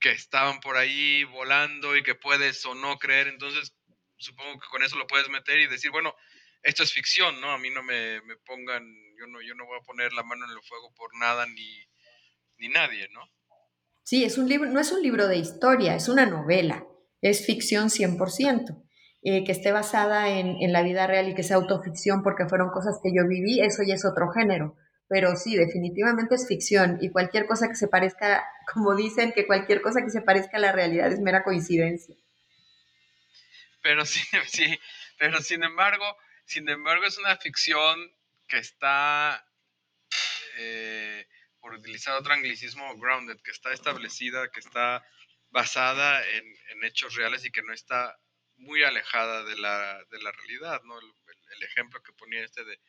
que, 0.00 0.10
estaban 0.10 0.60
por 0.60 0.76
ahí 0.76 1.24
volando 1.24 1.96
y 1.96 2.02
que 2.02 2.14
puedes 2.14 2.64
o 2.64 2.74
no 2.74 2.98
creer. 2.98 3.28
Entonces, 3.28 3.74
supongo 4.16 4.58
que 4.58 4.68
con 4.68 4.82
eso 4.82 4.96
lo 4.96 5.06
puedes 5.06 5.28
meter 5.28 5.60
y 5.60 5.66
decir, 5.66 5.90
bueno, 5.90 6.16
esto 6.62 6.82
es 6.82 6.92
ficción, 6.92 7.40
¿no? 7.40 7.50
A 7.50 7.58
mí 7.58 7.70
no 7.70 7.82
me, 7.82 8.20
me 8.22 8.36
pongan, 8.36 8.84
yo 9.18 9.26
no, 9.26 9.40
yo 9.42 9.54
no 9.54 9.66
voy 9.66 9.78
a 9.78 9.84
poner 9.84 10.12
la 10.12 10.22
mano 10.22 10.44
en 10.44 10.50
el 10.50 10.62
fuego 10.62 10.92
por 10.94 11.16
nada 11.18 11.46
ni, 11.46 11.88
ni 12.58 12.68
nadie, 12.68 13.08
¿no? 13.12 13.22
Sí, 14.02 14.24
es 14.24 14.38
un 14.38 14.48
libro, 14.48 14.70
no 14.70 14.80
es 14.80 14.90
un 14.90 15.02
libro 15.02 15.28
de 15.28 15.36
historia, 15.36 15.94
es 15.94 16.08
una 16.08 16.26
novela, 16.26 16.86
es 17.20 17.44
ficción 17.44 17.88
100%. 17.88 18.84
Eh, 19.20 19.42
que 19.44 19.50
esté 19.50 19.72
basada 19.72 20.28
en, 20.28 20.62
en, 20.62 20.72
la 20.72 20.82
vida 20.82 21.08
real 21.08 21.28
y 21.28 21.34
que 21.34 21.42
sea 21.42 21.56
autoficción 21.56 22.22
porque 22.22 22.46
fueron 22.46 22.70
cosas 22.70 23.00
que 23.02 23.10
yo 23.12 23.26
viví, 23.26 23.60
eso 23.60 23.82
ya 23.82 23.94
es 23.96 24.04
otro 24.04 24.30
género. 24.30 24.76
Pero 25.08 25.34
sí, 25.36 25.56
definitivamente 25.56 26.34
es 26.34 26.46
ficción 26.46 26.98
y 27.00 27.10
cualquier 27.10 27.46
cosa 27.46 27.68
que 27.68 27.74
se 27.74 27.88
parezca, 27.88 28.46
como 28.72 28.94
dicen, 28.94 29.32
que 29.32 29.46
cualquier 29.46 29.82
cosa 29.82 30.02
que 30.02 30.10
se 30.10 30.22
parezca 30.22 30.58
a 30.58 30.60
la 30.60 30.72
realidad 30.72 31.10
es 31.10 31.20
mera 31.20 31.42
coincidencia. 31.42 32.14
Pero 33.82 34.04
sí, 34.06 34.20
sí, 34.46 34.78
pero 35.18 35.40
sin 35.40 35.64
embargo, 35.64 36.04
sin 36.48 36.66
embargo 36.70 37.04
es 37.04 37.18
una 37.18 37.36
ficción 37.36 38.10
que 38.48 38.56
está, 38.56 39.46
eh, 40.56 41.28
por 41.60 41.74
utilizar 41.74 42.16
otro 42.16 42.32
anglicismo, 42.32 42.96
grounded, 42.96 43.38
que 43.42 43.50
está 43.50 43.70
establecida, 43.72 44.50
que 44.50 44.60
está 44.60 45.04
basada 45.50 46.26
en, 46.26 46.44
en 46.70 46.84
hechos 46.84 47.14
reales 47.14 47.44
y 47.44 47.50
que 47.50 47.62
no 47.62 47.74
está 47.74 48.18
muy 48.56 48.82
alejada 48.82 49.44
de 49.44 49.56
la, 49.56 50.02
de 50.10 50.22
la 50.22 50.32
realidad, 50.32 50.80
¿no? 50.84 50.98
El, 50.98 51.12
el, 51.54 51.62
ejemplo 51.64 52.02
que 52.02 52.14
ponía 52.14 52.42
este 52.42 52.64
de, 52.64 52.80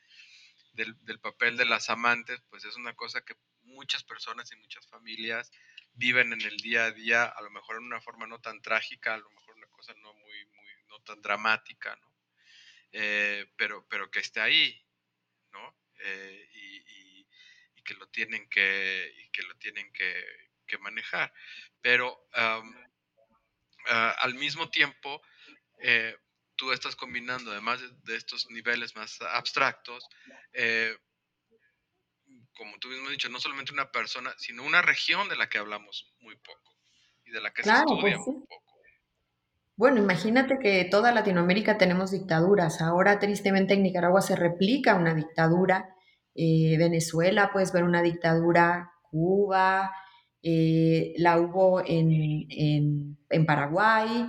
del, 0.71 0.95
del, 1.03 1.19
papel 1.19 1.57
de 1.57 1.65
las 1.65 1.89
amantes, 1.89 2.41
pues 2.49 2.63
es 2.63 2.77
una 2.77 2.95
cosa 2.95 3.21
que 3.25 3.35
muchas 3.63 4.05
personas 4.05 4.49
y 4.53 4.55
muchas 4.55 4.87
familias 4.87 5.51
viven 5.93 6.31
en 6.31 6.41
el 6.41 6.55
día 6.57 6.85
a 6.85 6.91
día, 6.91 7.25
a 7.25 7.41
lo 7.41 7.51
mejor 7.51 7.75
en 7.75 7.83
una 7.83 7.99
forma 7.99 8.25
no 8.25 8.39
tan 8.39 8.61
trágica, 8.61 9.15
a 9.15 9.17
lo 9.17 9.29
mejor 9.31 9.57
una 9.57 9.67
cosa 9.67 9.93
no 9.95 10.13
muy, 10.13 10.45
muy, 10.45 10.69
no 10.87 10.99
tan 11.01 11.21
dramática, 11.21 11.97
¿no? 11.97 12.18
Eh, 12.91 13.45
pero, 13.55 13.85
pero 13.87 14.09
que 14.09 14.19
esté 14.19 14.41
ahí, 14.41 14.85
¿no? 15.51 15.77
Eh, 16.03 16.49
y, 16.53 16.75
y, 16.77 17.27
y, 17.75 17.83
que 17.83 17.93
lo 17.95 18.07
tienen 18.09 18.49
que, 18.49 19.13
y 19.17 19.29
que 19.29 19.43
lo 19.43 19.55
tienen 19.57 19.91
que, 19.93 20.25
que 20.65 20.77
manejar. 20.77 21.33
Pero 21.81 22.27
um, 22.35 22.69
uh, 22.69 24.13
al 24.19 24.35
mismo 24.35 24.69
tiempo, 24.69 25.21
eh, 25.79 26.15
tú 26.55 26.71
estás 26.71 26.95
combinando, 26.95 27.51
además 27.51 27.81
de, 27.81 27.89
de, 28.03 28.15
estos 28.17 28.49
niveles 28.49 28.95
más 28.95 29.21
abstractos, 29.21 30.07
eh, 30.53 30.97
como 32.55 32.77
tú 32.79 32.89
mismo 32.89 33.05
has 33.05 33.11
dicho, 33.11 33.29
no 33.29 33.39
solamente 33.39 33.71
una 33.71 33.91
persona, 33.91 34.33
sino 34.37 34.63
una 34.63 34.81
región 34.81 35.29
de 35.29 35.37
la 35.37 35.49
que 35.49 35.57
hablamos 35.57 36.13
muy 36.19 36.35
poco 36.35 36.75
y 37.25 37.31
de 37.31 37.41
la 37.41 37.53
que 37.53 37.61
claro, 37.61 37.87
se 37.87 37.95
estudia 37.95 38.15
pues 38.17 38.25
sí. 38.25 38.31
muy 38.31 38.47
poco. 38.47 38.68
Bueno, 39.79 39.99
imagínate 39.99 40.59
que 40.59 40.83
toda 40.83 41.13
Latinoamérica 41.13 41.77
tenemos 41.77 42.11
dictaduras. 42.11 42.81
Ahora, 42.81 43.17
tristemente, 43.17 43.75
en 43.75 43.83
Nicaragua 43.83 44.19
se 44.21 44.35
replica 44.35 44.95
una 44.95 45.13
dictadura. 45.13 45.95
Eh, 46.35 46.75
Venezuela, 46.77 47.51
puedes 47.53 47.71
ver 47.71 47.85
una 47.85 48.01
dictadura. 48.01 48.91
Cuba, 49.09 49.89
eh, 50.43 51.13
la 51.17 51.39
hubo 51.39 51.79
en, 51.79 53.17
en, 53.29 53.45
Paraguay 53.45 54.27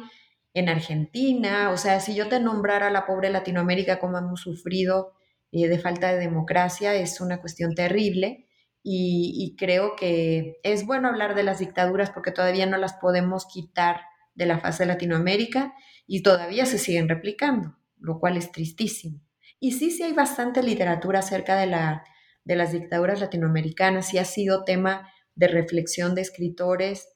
en 0.55 0.69
Argentina, 0.69 1.71
o 1.71 1.77
sea, 1.77 1.99
si 1.99 2.15
yo 2.15 2.29
te 2.29 2.39
nombrara 2.39 2.89
la 2.91 3.05
pobre 3.05 3.29
Latinoamérica 3.31 3.99
como 3.99 4.19
hemos 4.19 4.41
sufrido 4.43 5.15
eh, 5.51 5.67
de 5.67 5.79
falta 5.81 6.13
de 6.13 6.19
democracia, 6.21 6.95
es 6.95 7.21
una 7.21 7.41
cuestión 7.41 7.75
terrible 7.75 8.47
y, 8.85 9.57
creo 9.59 9.97
que 9.97 10.61
es 10.63 10.87
bueno 10.87 11.09
hablar 11.09 11.35
de 11.35 11.43
las 11.43 11.59
dictaduras 11.59 12.11
porque 12.11 12.31
todavía 12.31 12.67
no 12.67 12.77
las 12.77 12.95
podemos 12.95 13.47
quitar 13.53 14.03
de 14.41 14.47
la 14.47 14.59
faz 14.59 14.79
de 14.79 14.87
Latinoamérica 14.87 15.75
y 16.07 16.23
todavía 16.23 16.65
se 16.65 16.79
siguen 16.79 17.09
replicando. 17.09 17.77
lo 18.03 18.19
cual 18.19 18.39
es 18.39 18.51
tristísimo. 18.51 19.21
Y 19.61 19.73
sí, 19.73 19.91
sí 19.91 20.03
hay 20.03 20.15
bastante 20.15 20.63
literatura 20.63 21.19
acerca 21.19 21.55
de, 21.61 21.67
la, 21.67 22.03
de 22.45 22.57
las 22.57 22.73
dictaduras 22.73 23.21
latinoamericanas, 23.21 24.09
sí 24.09 24.17
ha 24.17 24.25
sido 24.25 24.65
tema 24.65 25.13
de 25.35 25.49
reflexión 25.49 26.15
de 26.15 26.23
escritores, 26.23 27.07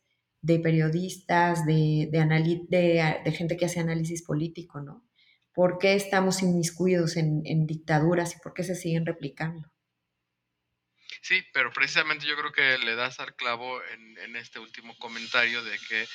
de 0.42 0.58
periodistas, 0.58 1.64
de, 1.64 2.10
de, 2.12 3.32
gente 3.32 3.56
que 3.56 3.64
hace 3.64 3.80
análisis 3.80 4.22
político, 4.22 4.82
¿no? 4.82 5.08
¿Por 5.54 5.78
qué 5.78 5.94
estamos 5.94 6.42
inmiscuidos 6.42 7.16
en, 7.16 7.40
en 7.46 7.66
dictaduras 7.66 8.37
y 8.37 8.40
por 8.40 8.52
qué 8.52 8.62
se 8.62 8.74
siguen 8.74 9.06
replicando? 9.06 9.72
Sí, 11.22 11.42
pero 11.54 11.72
precisamente 11.72 12.26
yo 12.26 12.37
creo 12.37 12.52
que 12.52 12.84
le 12.84 12.94
das 12.94 13.20
al 13.20 13.34
clavo 13.34 13.80
en 14.22 14.37
este 14.37 14.58
último 14.58 14.94
comentario 14.98 15.64
de 15.64 15.78
que 15.88 16.06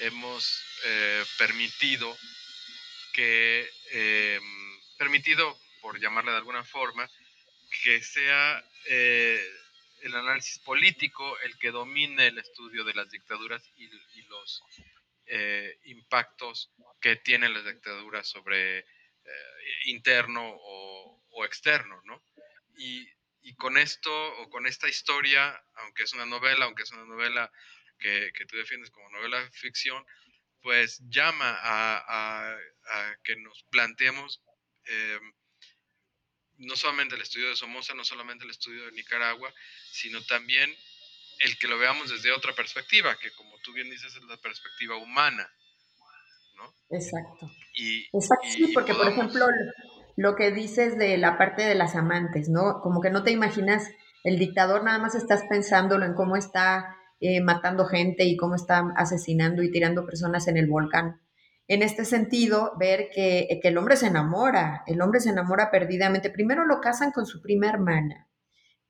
hemos 0.00 0.62
eh, 0.84 1.24
permitido 1.38 2.16
que, 3.12 3.68
eh, 3.92 4.40
permitido, 4.96 5.58
por 5.80 6.00
llamarle 6.00 6.32
de 6.32 6.38
alguna 6.38 6.64
forma, 6.64 7.08
que 7.82 8.02
sea 8.02 8.64
eh, 8.86 9.44
el 10.02 10.14
análisis 10.14 10.58
político 10.60 11.38
el 11.40 11.58
que 11.58 11.70
domine 11.70 12.28
el 12.28 12.38
estudio 12.38 12.84
de 12.84 12.94
las 12.94 13.10
dictaduras 13.10 13.62
y, 13.76 13.88
los 14.28 14.62
impactos 15.84 16.70
que 17.00 17.16
tienen 17.16 17.54
las 17.54 17.64
dictaduras 17.64 18.28
sobre 18.28 18.84
interno 19.84 20.46
o, 20.46 21.22
o, 21.30 21.44
externo, 21.44 22.00
¿no? 22.04 22.22
Y, 22.76 23.06
y 23.42 23.54
con 23.54 23.78
esto 23.78 24.10
o 24.38 24.50
con 24.50 24.66
esta 24.66 24.88
historia, 24.88 25.58
aunque 25.76 26.02
es 26.02 26.12
una 26.12 26.26
novela, 26.26 26.66
aunque 26.66 26.82
es 26.82 26.92
una 26.92 27.04
novela 27.04 27.50
que, 27.98 28.32
tú 28.48 28.56
defiendes 28.56 28.90
como 28.90 29.10
novela 29.10 29.38
ficción, 29.52 30.04
pues 30.62 31.00
llama 31.08 31.58
a, 31.62 32.56
que 33.22 33.36
nos 33.36 33.64
planteemos 33.70 34.42
em, 34.86 35.32
no 36.56 36.74
solamente 36.74 37.14
el 37.14 37.22
estudio 37.22 37.48
de 37.48 37.56
Somoza, 37.56 37.94
no 37.94 38.04
solamente 38.04 38.44
el 38.44 38.50
estudio 38.50 38.86
de 38.86 38.92
Nicaragua, 38.92 39.52
sino 39.92 40.22
también 40.24 40.74
el 41.40 41.58
que 41.58 41.68
lo 41.68 41.78
veamos 41.78 42.10
desde 42.10 42.32
otra 42.32 42.54
perspectiva, 42.54 43.16
que 43.18 43.30
como 43.32 43.58
tú 43.60 43.72
bien 43.72 43.90
dices 43.90 44.14
es 44.14 44.22
la 44.24 44.36
perspectiva 44.38 44.96
humana. 44.96 45.48
¿no? 46.56 46.74
Exacto. 46.90 47.50
Y, 47.74 48.04
Exacto, 48.06 48.48
sí, 48.48 48.72
porque 48.74 48.94
por 48.94 49.08
ejemplo 49.08 49.46
lo 50.16 50.34
que 50.34 50.50
dices 50.50 50.98
de 50.98 51.16
la 51.16 51.38
parte 51.38 51.62
de 51.62 51.76
las 51.76 51.94
amantes, 51.94 52.48
¿no? 52.48 52.80
Como 52.82 53.00
que 53.00 53.10
no 53.10 53.22
te 53.22 53.30
imaginas 53.30 53.88
el 54.24 54.38
dictador, 54.38 54.82
nada 54.82 54.98
más 54.98 55.14
estás 55.14 55.44
pensándolo 55.48 56.04
en 56.04 56.14
cómo 56.14 56.36
está 56.36 56.97
eh, 57.20 57.40
matando 57.40 57.84
gente 57.84 58.24
y 58.24 58.36
cómo 58.36 58.54
está 58.54 58.92
asesinando 58.96 59.62
y 59.62 59.70
tirando 59.70 60.06
personas 60.06 60.46
en 60.48 60.56
el 60.56 60.68
volcán. 60.68 61.20
En 61.66 61.82
este 61.82 62.04
sentido, 62.04 62.72
ver 62.78 63.08
que, 63.12 63.60
el 63.62 63.76
hombre 63.76 63.96
se 63.96 64.06
enamora, 64.06 64.84
el 64.86 65.02
hombre 65.02 65.20
se 65.20 65.30
enamora 65.30 65.70
perdidamente. 65.70 66.30
Primero 66.30 66.64
lo 66.64 66.80
casan 66.80 67.10
con 67.10 67.26
su 67.26 67.42
prima 67.42 67.68
hermana 67.68 68.28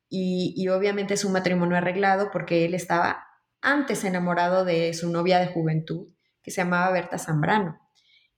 y, 0.09 0.53
y 0.57 0.69
obviamente 0.69 1.15
es 1.15 1.25
un 1.25 1.33
matrimonio 1.33 1.77
arreglado 1.77 2.31
porque 2.31 2.65
él 2.65 2.75
estaba 2.75 3.25
antes 3.61 4.05
enamorado 4.05 4.65
de 4.65 4.93
su 4.95 5.11
novia 5.11 5.39
de 5.39 5.49
juventud, 5.49 6.09
que 6.43 6.51
se 6.51 6.63
llamaba 6.63 6.93
Berta 6.93 7.19
Zambrano, 7.19 7.81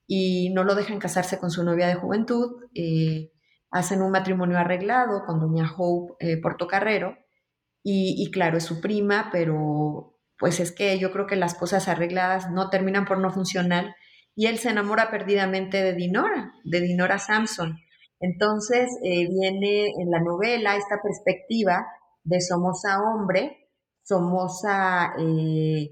y 0.07 0.51
no 0.55 0.65
lo 0.65 0.75
dejan 0.75 0.99
casarse 0.99 1.39
con 1.39 1.51
su 1.51 1.63
novia 1.65 1.89
de 1.89 1.95
juventud. 1.95 2.65
Eh, 2.75 3.33
hacen 3.71 4.03
un 4.03 4.11
matrimonio 4.11 4.59
arreglado 4.59 5.25
con 5.25 5.41
doña 5.41 5.71
Hope 5.77 6.15
eh, 6.21 6.41
Portocarrero 6.41 7.17
y, 7.83 8.31
claro, 8.31 8.59
es 8.59 8.65
su 8.65 8.81
prima, 8.81 9.31
pero 9.33 10.19
pues 10.39 10.61
es 10.61 10.73
que 10.73 10.99
yo 10.99 11.13
creo 11.13 11.27
que 11.27 11.37
las 11.37 11.55
cosas 11.55 11.89
arregladas 11.89 12.51
no 12.51 12.71
terminan 12.71 13.05
por 13.05 13.19
no 13.19 13.31
funcionar 13.31 13.95
y 14.35 14.47
él 14.47 14.59
se 14.59 14.71
enamora 14.71 15.11
perdidamente 15.11 15.83
de 15.83 15.93
Dinora, 15.93 16.53
de 16.65 16.81
Dinora 16.81 17.19
Samson. 17.19 17.79
Entonces 18.21 18.89
eh, 19.03 19.29
viene 19.29 19.89
en 19.99 20.11
la 20.11 20.21
novela 20.21 20.77
esta 20.77 21.01
perspectiva 21.03 21.87
de 22.25 22.41
Somoza 22.41 23.01
hombre, 23.03 23.69
Somoza 24.03 25.13
eh, 25.19 25.91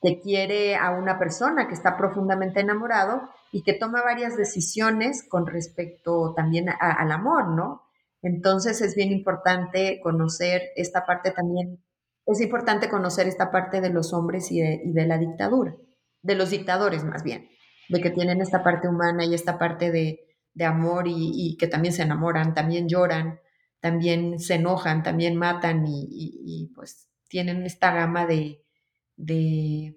que 0.00 0.20
quiere 0.20 0.76
a 0.76 0.90
una 0.90 1.18
persona 1.18 1.66
que 1.66 1.74
está 1.74 1.96
profundamente 1.96 2.60
enamorado 2.60 3.22
y 3.50 3.62
que 3.62 3.74
toma 3.74 4.02
varias 4.02 4.36
decisiones 4.36 5.26
con 5.28 5.46
respecto 5.46 6.34
también 6.36 6.68
al 6.68 7.10
amor, 7.10 7.48
¿no? 7.48 7.87
Entonces 8.22 8.80
es 8.80 8.94
bien 8.94 9.12
importante 9.12 10.00
conocer 10.02 10.70
esta 10.76 11.06
parte 11.06 11.30
también, 11.30 11.82
es 12.26 12.40
importante 12.40 12.88
conocer 12.88 13.26
esta 13.26 13.50
parte 13.50 13.80
de 13.80 13.90
los 13.90 14.12
hombres 14.12 14.50
y 14.50 14.60
de, 14.60 15.06
la 15.06 15.18
dictadura, 15.18 15.74
de 16.22 16.34
los 16.34 16.50
dictadores 16.50 17.04
más 17.04 17.22
bien, 17.22 17.48
de 17.88 18.00
que 18.00 18.10
tienen 18.10 18.42
esta 18.42 18.62
parte 18.62 18.88
humana 18.88 19.24
y 19.24 19.34
esta 19.34 19.58
parte 19.58 19.90
de, 19.90 20.24
amor 20.64 21.04
y, 21.06 21.56
que 21.58 21.68
también 21.68 21.94
se 21.94 22.02
enamoran, 22.02 22.52
también 22.52 22.88
lloran, 22.88 23.40
también 23.80 24.40
se 24.40 24.54
enojan, 24.54 25.04
también 25.04 25.36
matan 25.36 25.84
y, 25.86 26.70
pues 26.74 27.08
tienen 27.28 27.64
esta 27.64 27.92
gama 27.94 28.26
de, 28.26 28.64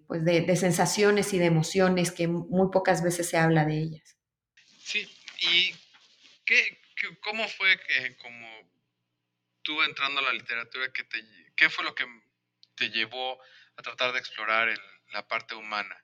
pues 0.07 0.23
de, 0.23 0.41
de, 0.41 0.55
sensaciones 0.55 1.33
y 1.33 1.39
de 1.39 1.45
emociones 1.45 2.11
que 2.11 2.27
muy 2.27 2.69
pocas 2.71 3.03
veces 3.03 3.27
se 3.27 3.37
habla 3.37 3.65
de 3.65 3.79
ellas. 3.79 4.17
Sí, 4.77 5.07
¿y 5.39 5.73
qué, 6.45 6.80
¿Cómo 7.21 7.47
fue 7.47 7.79
que 7.87 8.15
como 8.17 8.47
tú 9.63 9.81
entrando 9.83 10.19
a 10.19 10.23
la 10.23 10.33
literatura, 10.33 10.91
que 10.91 11.03
te, 11.03 11.23
qué 11.55 11.69
fue 11.69 11.83
lo 11.83 11.95
que 11.95 12.05
te 12.75 12.89
llevó 12.89 13.41
a 13.75 13.81
tratar 13.81 14.13
de 14.13 14.19
explorar 14.19 14.69
la 15.11 15.27
parte 15.27 15.55
humana? 15.55 15.95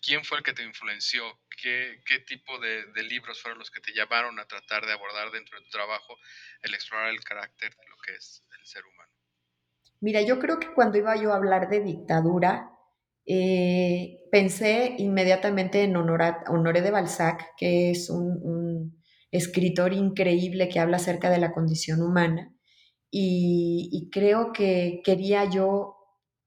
¿Quién 0.00 0.24
fue 0.24 0.38
el 0.38 0.44
que 0.44 0.52
te 0.52 0.62
influenció? 0.62 1.24
¿Qué, 1.60 2.00
qué 2.06 2.20
tipo 2.20 2.58
de, 2.58 2.84
libros 3.02 3.42
fueron 3.42 3.58
los 3.58 3.70
que 3.70 3.80
te 3.80 3.92
llevaron 3.92 4.38
a 4.38 4.46
tratar 4.46 4.86
de 4.86 4.92
abordar 4.92 5.30
dentro 5.32 5.58
de 5.58 5.64
tu 5.64 5.70
trabajo 5.70 6.16
el 6.62 6.74
explorar 6.74 7.10
el 7.10 7.22
carácter 7.24 7.74
de 7.74 7.88
lo 7.88 7.96
que 7.98 8.14
es 8.14 8.44
el 8.58 8.66
ser 8.66 8.84
humano? 8.86 9.12
Mira, 10.00 10.22
yo 10.22 10.38
creo 10.38 10.60
que 10.60 10.72
cuando 10.72 10.98
iba 10.98 11.16
yo 11.16 11.32
a 11.32 11.36
hablar 11.36 11.68
de 11.68 11.80
dictadura, 11.80 12.70
eh, 13.26 14.28
pensé 14.30 14.94
inmediatamente 14.98 15.82
en 15.82 15.96
Honoré 15.96 16.80
de 16.80 16.90
Balzac, 16.92 17.56
que 17.56 17.90
es 17.90 18.08
un 18.08 18.57
escritor 19.30 19.92
increíble 19.92 20.68
que 20.68 20.80
habla 20.80 20.96
acerca 20.96 21.30
de 21.30 21.38
la 21.38 21.52
condición 21.52 22.02
humana 22.02 22.52
y, 23.10 24.10
creo 24.12 24.52
que 24.52 25.00
quería 25.04 25.44
yo 25.44 25.96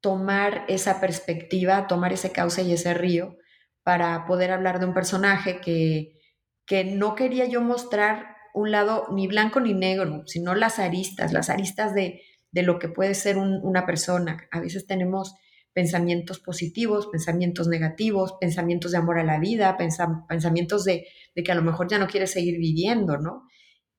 tomar 0.00 0.64
esa 0.68 1.00
perspectiva, 1.00 1.86
tomar 1.86 2.12
ese 2.12 2.32
cauce 2.32 2.62
y 2.62 2.72
ese 2.72 2.94
río 2.94 3.36
para 3.82 4.26
poder 4.26 4.50
hablar 4.50 4.78
de 4.78 4.86
un 4.86 4.94
personaje 4.94 5.60
que, 5.60 6.18
que 6.66 6.84
no 6.84 7.14
quería 7.14 7.46
yo 7.46 7.60
mostrar 7.60 8.36
un 8.54 8.70
lado 8.70 9.06
ni 9.12 9.26
blanco 9.26 9.60
ni 9.60 9.74
negro, 9.74 10.22
sino 10.26 10.54
las 10.54 10.78
aristas, 10.78 11.32
las 11.32 11.50
aristas 11.50 11.94
de, 11.94 12.22
de 12.52 12.62
lo 12.62 12.78
que 12.78 12.88
puede 12.88 13.14
ser 13.14 13.38
una 13.38 13.86
persona. 13.86 14.46
A 14.50 14.60
veces 14.60 14.86
tenemos 14.86 15.34
pensamientos 15.72 16.38
positivos, 16.38 17.06
pensamientos 17.06 17.68
negativos, 17.68 18.34
pensamientos 18.40 18.92
de 18.92 18.98
amor 18.98 19.18
a 19.18 19.24
la 19.24 19.38
vida, 19.38 19.76
pensamientos 19.76 20.84
de, 20.84 21.06
que 21.34 21.52
a 21.52 21.54
lo 21.54 21.62
mejor 21.62 21.88
ya 21.88 21.98
no 21.98 22.06
quieres 22.06 22.32
seguir 22.32 22.58
viviendo, 22.58 23.18
¿no? 23.18 23.46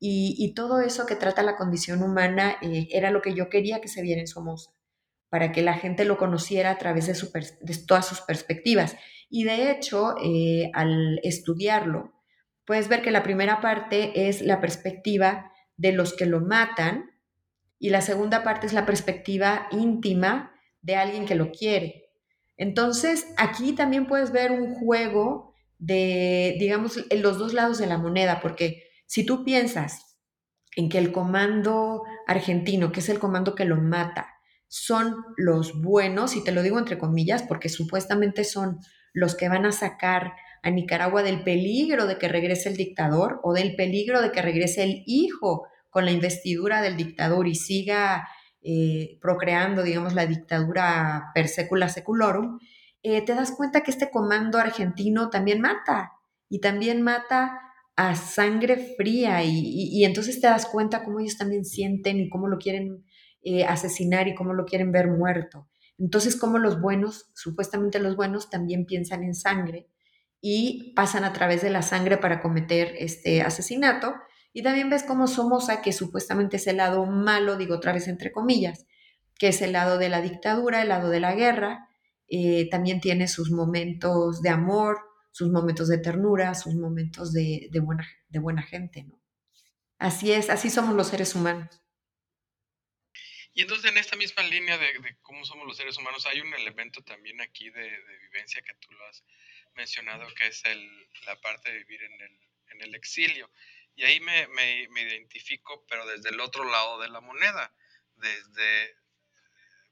Y, 0.05 0.53
todo 0.53 0.81
eso 0.81 1.05
que 1.05 1.15
trata 1.15 1.43
la 1.43 1.55
condición 1.55 2.03
humana 2.03 2.57
eh, 2.61 2.89
era 2.91 3.09
lo 3.09 3.21
que 3.21 3.33
yo 3.33 3.49
quería 3.49 3.79
que 3.79 3.87
se 3.87 4.01
viera 4.01 4.19
en 4.19 4.27
Somoza, 4.27 4.71
para 5.29 5.53
que 5.53 5.61
la 5.61 5.75
gente 5.75 6.03
lo 6.03 6.17
conociera 6.17 6.71
a 6.71 6.77
través 6.77 7.07
de, 7.07 7.77
todas 7.87 8.05
sus 8.05 8.19
perspectivas. 8.19 8.97
Y 9.29 9.45
de 9.45 9.71
hecho, 9.71 10.15
eh, 10.21 10.69
al 10.73 11.21
estudiarlo, 11.23 12.11
puedes 12.65 12.89
ver 12.89 13.01
que 13.01 13.11
la 13.11 13.23
primera 13.23 13.61
parte 13.61 14.27
es 14.27 14.41
la 14.41 14.59
perspectiva 14.59 15.53
de 15.77 15.93
los 15.93 16.13
que 16.13 16.25
lo 16.25 16.41
matan 16.41 17.11
y 17.79 17.89
la 17.89 18.01
segunda 18.01 18.43
parte 18.43 18.67
es 18.67 18.73
la 18.73 18.85
perspectiva 18.85 19.67
íntima 19.71 20.52
de 20.83 20.95
alguien 20.95 21.25
que 21.25 21.35
lo 21.35 21.51
quiere. 21.51 22.11
Entonces, 22.55 23.25
aquí 23.37 23.73
también 23.73 24.05
puedes 24.05 24.31
ver 24.31 24.51
un 24.51 24.75
juego 24.75 25.53
de, 25.79 26.55
digamos, 26.59 27.03
los 27.11 27.39
dos 27.39 27.53
lados 27.53 27.79
de 27.79 27.87
la 27.87 27.97
moneda, 27.97 28.39
porque 28.41 28.83
si 29.07 29.25
tú 29.25 29.43
piensas 29.43 30.19
en 30.75 30.89
que 30.89 30.99
el 30.99 31.11
comando 31.11 32.03
argentino, 32.27 32.91
que 32.91 32.99
es 32.99 33.09
el 33.09 33.19
comando 33.19 33.55
que 33.55 33.65
lo 33.65 33.77
mata, 33.77 34.29
son 34.67 35.15
los 35.37 35.81
buenos, 35.81 36.35
y 36.35 36.43
te 36.43 36.51
lo 36.51 36.61
digo 36.61 36.79
entre 36.79 36.97
comillas, 36.97 37.43
porque 37.43 37.69
supuestamente 37.69 38.43
son 38.43 38.79
los 39.13 39.35
que 39.35 39.49
van 39.49 39.65
a 39.65 39.71
sacar 39.71 40.33
a 40.63 40.69
Nicaragua 40.69 41.23
del 41.23 41.43
peligro 41.43 42.07
de 42.07 42.17
que 42.17 42.27
regrese 42.27 42.69
el 42.69 42.77
dictador 42.77 43.39
o 43.43 43.53
del 43.53 43.75
peligro 43.75 44.21
de 44.21 44.31
que 44.31 44.41
regrese 44.41 44.83
el 44.83 45.03
hijo 45.05 45.67
con 45.89 46.05
la 46.05 46.11
investidura 46.11 46.81
del 46.81 46.97
dictador 46.97 47.47
y 47.47 47.55
siga 47.55 48.27
eh, 48.63 49.17
procreando, 49.21 49.83
digamos, 49.83 50.13
la 50.13 50.25
dictadura 50.25 51.31
per 51.33 51.47
secula 51.47 51.89
seculorum, 51.89 52.59
eh, 53.03 53.21
te 53.21 53.35
das 53.35 53.51
cuenta 53.51 53.81
que 53.81 53.91
este 53.91 54.09
comando 54.09 54.57
argentino 54.57 55.29
también 55.29 55.59
mata 55.59 56.13
y 56.49 56.59
también 56.59 57.01
mata 57.01 57.59
a 57.95 58.15
sangre 58.15 58.95
fría 58.97 59.43
y, 59.43 60.03
entonces 60.03 60.39
te 60.41 60.47
das 60.47 60.65
cuenta 60.65 61.03
cómo 61.03 61.19
ellos 61.19 61.37
también 61.37 61.65
sienten 61.65 62.19
y 62.19 62.29
cómo 62.29 62.47
lo 62.47 62.57
quieren 62.57 63.05
eh, 63.43 63.65
asesinar 63.65 64.27
y 64.27 64.35
cómo 64.35 64.53
lo 64.53 64.65
quieren 64.65 64.91
ver 64.91 65.07
muerto. 65.07 65.67
Entonces, 65.99 66.35
como 66.35 66.57
los 66.57 66.81
buenos, 66.81 67.29
supuestamente 67.35 67.99
los 67.99 68.15
buenos, 68.15 68.49
también 68.49 68.85
piensan 68.85 69.23
en 69.23 69.35
sangre 69.35 69.89
y 70.41 70.93
pasan 70.95 71.23
a 71.23 71.33
través 71.33 71.61
de 71.61 71.69
la 71.69 71.81
sangre 71.81 72.17
para 72.17 72.41
cometer 72.41 72.95
este 72.97 73.41
asesinato. 73.41 74.13
Y 74.53 74.61
también 74.61 74.89
ves 74.89 75.03
cómo 75.03 75.27
Somoza, 75.27 75.81
que 75.81 75.91
supuestamente 75.91 76.57
es 76.57 76.67
el 76.67 76.77
lado 76.77 77.05
malo, 77.07 77.57
digo 77.57 77.75
otra 77.75 77.91
vez 77.91 78.07
entre 78.07 78.31
comillas, 78.31 78.85
que 79.37 79.47
es 79.47 79.61
el 79.61 79.73
lado 79.73 79.97
de 79.97 80.09
la 80.09 80.21
dictadura, 80.21 80.83
el 80.83 80.89
lado 80.89 81.09
de 81.09 81.19
la 81.19 81.33
guerra, 81.33 81.89
eh, 82.27 82.69
también 82.69 83.01
tiene 83.01 83.27
sus 83.27 83.51
momentos 83.51 84.41
de 84.41 84.49
amor, 84.49 84.99
sus 85.31 85.49
momentos 85.49 85.87
de 85.87 85.97
ternura, 85.97 86.53
sus 86.53 86.75
momentos 86.75 87.33
de, 87.33 87.67
buena, 87.81 88.07
de 88.29 88.39
buena 88.39 88.61
gente, 88.61 89.03
¿no? 89.03 89.19
Así 89.97 90.31
es, 90.31 90.49
así 90.49 90.69
somos 90.69 90.95
los 90.95 91.07
seres 91.07 91.33
humanos. 91.33 91.81
Y 93.53 93.61
entonces 93.61 93.89
en 93.91 93.97
esta 93.97 94.15
misma 94.15 94.43
línea 94.43 94.77
de, 94.77 95.17
cómo 95.21 95.45
somos 95.45 95.65
los 95.65 95.77
seres 95.77 95.97
humanos, 95.97 96.25
hay 96.25 96.41
un 96.41 96.53
elemento 96.53 97.01
también 97.03 97.41
aquí 97.41 97.69
de, 97.69 97.89
vivencia 98.31 98.61
que 98.61 98.73
tú 98.75 98.91
lo 98.91 99.05
has 99.07 99.23
mencionado, 99.75 100.25
que 100.35 100.47
es 100.47 100.63
el, 100.65 101.07
la 101.25 101.39
parte 101.41 101.71
de 101.71 101.79
vivir 101.79 102.03
en 102.03 102.13
el, 102.13 102.39
en 102.71 102.81
el 102.81 102.95
exilio. 102.95 103.49
Y 103.95 104.03
ahí 104.03 104.19
me, 104.19 104.47
me, 104.47 104.87
me, 104.89 105.01
identifico, 105.01 105.85
pero 105.87 106.05
desde 106.05 106.29
el 106.29 106.39
otro 106.39 106.63
lado 106.63 106.99
de 106.99 107.09
la 107.09 107.21
moneda, 107.21 107.73
desde 108.15 108.95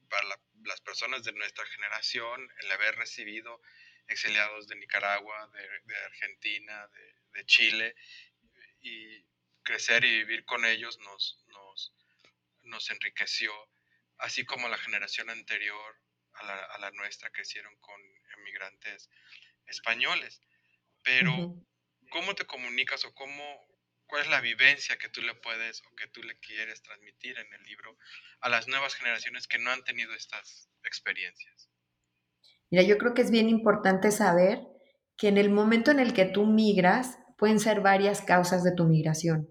para 0.08 0.38
las 0.64 0.80
personas 0.82 1.24
de 1.24 1.32
nuestra 1.32 1.64
generación, 1.66 2.48
el 2.60 2.72
haber 2.72 2.96
recibido 2.96 3.60
exiliados 4.08 4.68
de 4.68 4.76
Nicaragua, 4.76 5.50
de, 5.84 5.96
Argentina, 6.04 6.88
de, 7.32 7.46
Chile, 7.46 7.94
y 8.80 9.24
crecer 9.62 10.04
y 10.04 10.18
vivir 10.18 10.44
con 10.44 10.64
ellos 10.64 10.98
nos, 10.98 11.42
nos, 11.48 11.94
nos 12.62 12.90
enriqueció, 12.90 13.52
así 14.18 14.44
como 14.44 14.68
la 14.68 14.78
generación 14.78 15.30
anterior 15.30 16.00
a 16.34 16.44
la, 16.44 16.64
a 16.64 16.78
la 16.78 16.90
nuestra 16.90 17.30
crecieron 17.30 17.74
con 17.80 18.00
emigrantes 18.38 19.08
españoles. 19.66 20.40
Pero, 21.02 21.56
¿cómo 22.10 22.34
te 22.34 22.46
comunicas 22.46 23.04
o 23.04 23.14
cómo, 23.14 23.66
cuál 24.12 24.24
es 24.24 24.30
la 24.30 24.42
vivencia 24.42 24.98
que 24.98 25.08
tú 25.08 25.22
le 25.22 25.34
puedes 25.34 25.80
o 25.90 25.96
que 25.96 26.06
tú 26.06 26.22
le 26.22 26.38
quieres 26.38 26.82
transmitir 26.82 27.38
en 27.38 27.50
el 27.54 27.62
libro 27.62 27.96
a 28.42 28.50
las 28.50 28.68
nuevas 28.68 28.94
generaciones 28.94 29.48
que 29.48 29.58
no 29.58 29.70
han 29.70 29.82
tenido 29.84 30.12
estas 30.12 30.68
experiencias? 30.84 31.70
Mira, 32.70 32.82
yo 32.82 32.98
creo 32.98 33.14
que 33.14 33.22
es 33.22 33.30
bien 33.30 33.48
importante 33.48 34.10
saber 34.10 34.60
que 35.16 35.28
en 35.28 35.38
el 35.38 35.48
momento 35.48 35.90
en 35.90 35.98
el 35.98 36.12
que 36.12 36.26
tú 36.26 36.44
migras, 36.44 37.16
pueden 37.38 37.58
ser 37.58 37.80
varias 37.80 38.20
causas 38.20 38.62
de 38.62 38.74
tu 38.74 38.84
migración. 38.84 39.48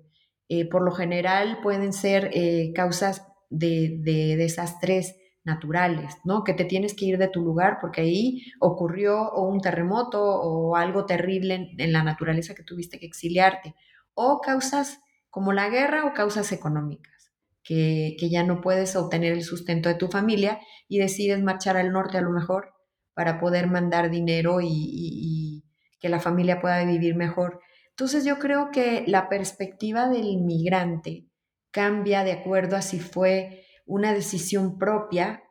Eh, 0.47 0.69
por 0.69 0.83
lo 0.83 0.91
general 0.91 1.57
pueden 1.63 1.91
ser 1.91 2.29
eh, 2.31 2.71
causas 2.75 3.25
de, 3.49 3.99
desastres 4.37 5.15
naturales, 5.43 6.17
¿no? 6.23 6.43
Que 6.43 6.53
te 6.53 6.65
tienes 6.65 6.93
que 6.93 7.05
ir 7.05 7.17
de 7.17 7.29
tu 7.29 7.41
lugar 7.41 7.79
porque 7.81 8.01
ahí 8.01 8.43
ocurrió 8.59 9.31
un 9.31 9.59
terremoto 9.59 10.23
o 10.23 10.75
algo 10.75 11.07
terrible 11.07 11.73
en, 11.79 11.91
la 11.91 12.03
naturaleza 12.03 12.53
que 12.53 12.63
tuviste 12.63 12.99
que 12.99 13.07
exiliarte. 13.07 13.73
O 14.13 14.41
causas 14.41 14.99
como 15.29 15.53
la 15.53 15.69
guerra 15.69 16.05
o 16.05 16.13
causas 16.13 16.51
económicas, 16.51 17.31
que, 17.63 18.15
que 18.19 18.29
ya 18.29 18.43
no 18.43 18.61
puedes 18.61 18.95
obtener 18.95 19.33
el 19.33 19.43
sustento 19.43 19.89
de 19.89 19.95
tu 19.95 20.07
familia 20.07 20.59
y 20.87 20.99
decides 20.99 21.41
marchar 21.41 21.77
al 21.77 21.91
norte 21.91 22.17
a 22.17 22.21
lo 22.21 22.31
mejor 22.31 22.73
para 23.13 23.39
poder 23.39 23.67
mandar 23.67 24.09
dinero 24.09 24.59
y, 24.61 25.63
que 25.99 26.09
la 26.09 26.19
familia 26.19 26.59
pueda 26.59 26.83
vivir 26.83 27.15
mejor. 27.15 27.59
Entonces 27.89 28.25
yo 28.25 28.39
creo 28.39 28.71
que 28.71 29.03
la 29.05 29.29
perspectiva 29.29 30.09
del 30.09 30.25
inmigrante 30.25 31.27
cambia 31.69 32.23
de 32.23 32.31
acuerdo 32.31 32.75
a 32.75 32.81
si 32.81 32.99
fue 32.99 33.63
una 33.85 34.11
decisión 34.11 34.79
propia 34.79 35.43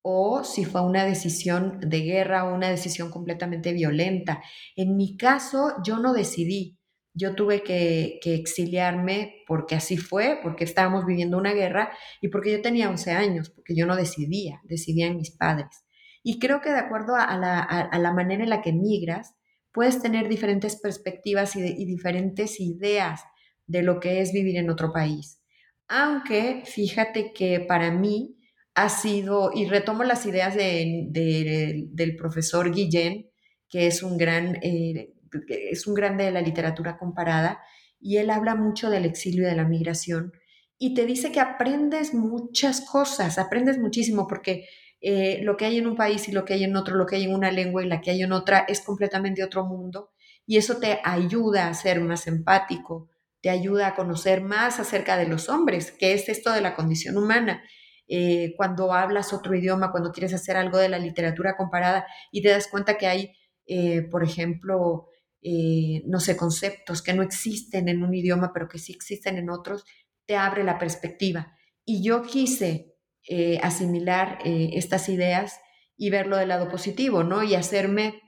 o 0.00 0.44
si 0.44 0.64
fue 0.64 0.80
una 0.80 1.04
decisión 1.04 1.80
de 1.80 2.00
guerra 2.00 2.44
o 2.44 2.54
una 2.54 2.70
decisión 2.70 3.10
completamente 3.10 3.74
violenta. 3.74 4.42
En 4.76 4.96
mi 4.96 5.18
caso, 5.18 5.74
yo 5.84 5.98
no 5.98 6.14
decidí. 6.14 6.77
Yo 7.18 7.34
tuve 7.34 7.64
que, 7.64 8.20
exiliarme 8.22 9.42
porque 9.46 9.74
así 9.74 9.96
fue, 9.96 10.38
porque 10.40 10.62
estábamos 10.62 11.04
viviendo 11.04 11.36
una 11.36 11.52
guerra 11.52 11.90
y 12.20 12.28
porque 12.28 12.52
yo 12.52 12.62
tenía 12.62 12.88
11 12.88 13.10
años, 13.10 13.50
porque 13.50 13.74
yo 13.74 13.86
no 13.86 13.96
decidía, 13.96 14.60
decidían 14.64 15.16
mis 15.16 15.32
padres. 15.32 15.84
Y 16.22 16.38
creo 16.38 16.60
que 16.60 16.70
de 16.70 16.78
acuerdo 16.78 17.16
a 17.16 17.36
la, 17.36 18.12
manera 18.14 18.44
en 18.44 18.50
la 18.50 18.62
que 18.62 18.72
migras, 18.72 19.34
puedes 19.72 20.00
tener 20.00 20.28
diferentes 20.28 20.76
perspectivas 20.76 21.56
y, 21.56 21.84
diferentes 21.84 22.60
ideas 22.60 23.22
de 23.66 23.82
lo 23.82 23.98
que 23.98 24.20
es 24.20 24.32
vivir 24.32 24.56
en 24.56 24.70
otro 24.70 24.92
país. 24.92 25.42
Aunque 25.88 26.62
fíjate 26.66 27.32
que 27.32 27.60
para 27.60 27.90
mí 27.90 28.36
ha 28.74 28.88
sido, 28.90 29.50
y 29.52 29.66
retomo 29.66 30.04
las 30.04 30.24
ideas 30.24 30.54
del 30.54 32.16
profesor 32.16 32.72
Guillén, 32.72 33.28
que 33.68 33.86
es 33.86 34.02
un 34.02 34.16
gran, 34.16 34.56
eh, 34.62 35.14
es 35.48 35.86
un 35.86 35.94
grande 35.94 36.24
de 36.24 36.30
la 36.30 36.40
literatura 36.40 36.98
comparada, 36.98 37.60
y 38.00 38.18
él 38.18 38.30
habla 38.30 38.54
mucho 38.54 38.90
del 38.90 39.04
exilio 39.04 39.42
y 39.42 39.50
de 39.50 39.56
la 39.56 39.64
migración, 39.64 40.32
y 40.78 40.94
te 40.94 41.06
dice 41.06 41.32
que 41.32 41.40
aprendes 41.40 42.14
muchas 42.14 42.80
cosas, 42.82 43.38
aprendes 43.38 43.78
muchísimo, 43.78 44.26
porque 44.28 44.66
eh, 45.00 45.40
lo 45.42 45.56
que 45.56 45.64
hay 45.64 45.78
en 45.78 45.86
un 45.86 45.96
país 45.96 46.28
y 46.28 46.32
lo 46.32 46.44
que 46.44 46.54
hay 46.54 46.64
en 46.64 46.76
otro, 46.76 46.96
lo 46.96 47.06
que 47.06 47.16
hay 47.16 47.24
en 47.24 47.34
una 47.34 47.50
lengua 47.50 47.84
y 47.84 47.88
la 47.88 48.00
que 48.00 48.10
hay 48.10 48.22
en 48.22 48.32
otra 48.32 48.64
es 48.68 48.80
completamente 48.80 49.44
otro 49.44 49.64
mundo 49.64 50.10
y 50.48 50.56
eso 50.56 50.78
te 50.78 51.00
ayuda 51.04 51.68
a 51.68 51.74
ser 51.74 52.00
más 52.00 52.26
empático, 52.26 53.10
te 53.42 53.50
ayuda 53.50 53.88
a 53.88 53.94
conocer 53.94 54.40
más 54.40 54.80
acerca 54.80 55.18
de 55.18 55.28
los 55.28 55.50
hombres, 55.50 55.92
que 55.92 56.14
es 56.14 56.28
esto 56.30 56.52
de 56.52 56.62
la 56.62 56.74
condición 56.74 57.18
humana. 57.18 57.62
Eh, 58.08 58.54
cuando 58.56 58.94
hablas 58.94 59.34
otro 59.34 59.54
idioma, 59.54 59.92
cuando 59.92 60.10
quieres 60.10 60.32
hacer 60.32 60.56
algo 60.56 60.78
de 60.78 60.88
la 60.88 60.98
literatura 60.98 61.54
comparada 61.54 62.06
y 62.32 62.40
te 62.40 62.48
das 62.48 62.66
cuenta 62.68 62.96
que 62.96 63.06
hay, 63.06 63.36
eh, 63.66 64.02
por 64.10 64.24
ejemplo, 64.24 65.08
no 65.42 66.20
sé, 66.20 66.36
conceptos 66.36 67.02
que 67.02 67.14
no 67.14 67.22
existen 67.22 67.88
en 67.88 68.02
un 68.02 68.14
idioma, 68.14 68.52
pero 68.52 68.68
que 68.68 68.78
sí 68.78 68.92
existen 68.92 69.38
en 69.38 69.50
otros, 69.50 69.84
te 70.26 70.36
abre 70.36 70.64
la 70.64 70.78
perspectiva. 70.78 71.56
Y 71.84 72.02
yo 72.02 72.22
quise 72.22 72.98
eh, 73.30 73.58
asimilar 73.62 74.38
eh, 74.44 74.70
estas 74.72 75.10
ideas 75.10 75.60
y 75.98 76.08
verlo 76.08 76.38
del 76.38 76.48
lado 76.48 76.68
positivo, 76.70 77.24
¿no? 77.24 77.42
Y 77.42 77.54
hacerme, 77.54 78.22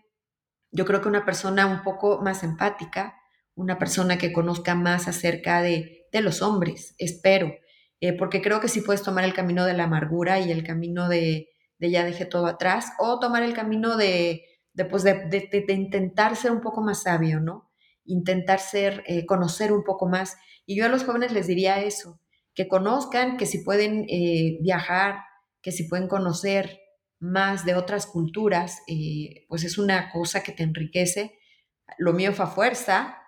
yo 0.73 0.85
creo 0.85 1.01
que 1.01 1.09
una 1.09 1.25
persona 1.25 1.67
un 1.67 1.83
poco 1.83 2.21
más 2.21 2.43
empática, 2.43 3.17
una 3.55 3.79
persona 3.79 4.19
que 4.19 4.33
conozca 4.33 4.75
más 4.75 5.09
acerca 5.09 5.63
de, 5.63 6.07
los 6.13 6.43
hombres, 6.43 6.95
espero, 6.99 7.55
eh, 8.01 8.13
porque 8.13 8.43
creo 8.43 8.61
que 8.61 8.69
si 8.69 8.81
puedes 8.81 9.03
tomar 9.03 9.25
el 9.25 9.33
camino 9.33 9.65
de 9.65 9.75
la 9.75 9.85
amargura 9.85 10.41
y 10.41 10.51
el 10.51 10.65
camino 10.65 11.09
de, 11.09 11.49
ya 11.79 12.05
dejé 12.05 12.27
todo 12.27 12.47
atrás, 12.47 12.93
o 12.99 13.21
tomar 13.21 13.43
el 13.43 13.55
camino 13.55 13.97
de, 13.97 14.45
pues, 14.89 15.03
de, 15.03 15.15
de, 15.15 15.73
intentar 15.73 16.37
ser 16.37 16.53
un 16.53 16.61
poco 16.61 16.81
más 16.83 17.03
sabio, 17.03 17.41
¿no? 17.41 17.71
Intentar 18.05 18.61
ser, 18.61 19.05
conocer 19.27 19.73
un 19.73 19.85
poco 19.85 20.09
más. 20.09 20.37
Y 20.67 20.77
yo 20.77 20.87
a 20.87 20.89
los 20.89 21.05
jóvenes 21.05 21.33
les 21.33 21.47
diría 21.47 21.81
eso, 21.81 22.21
que 22.55 22.69
conozcan, 22.69 23.37
que 23.37 23.47
si 23.47 23.65
pueden 23.65 24.07
eh, 24.09 24.59
viajar, 24.61 25.21
que 25.63 25.73
si 25.73 25.85
pueden 25.85 26.09
conocer 26.09 26.81
más 27.19 27.65
de 27.65 27.75
otras 27.75 28.07
culturas, 28.07 28.83
eh, 28.87 29.47
pues 29.49 29.65
es 29.65 29.79
una 29.79 30.11
cosa 30.11 30.43
que 30.43 30.53
te 30.53 30.63
enriquece. 30.63 31.39
Lo 31.99 32.13
mío 32.13 32.33
fue 32.33 32.45
a 32.45 32.49
fuerza, 32.49 33.19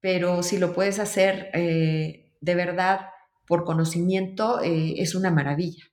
pero 0.00 0.42
si 0.42 0.58
lo 0.58 0.74
puedes 0.74 0.98
hacer 0.98 1.50
eh, 1.54 2.34
de 2.40 2.54
verdad 2.54 3.08
por 3.46 3.64
conocimiento, 3.64 4.60
es 4.62 5.14
una 5.14 5.30
maravilla. 5.30 5.84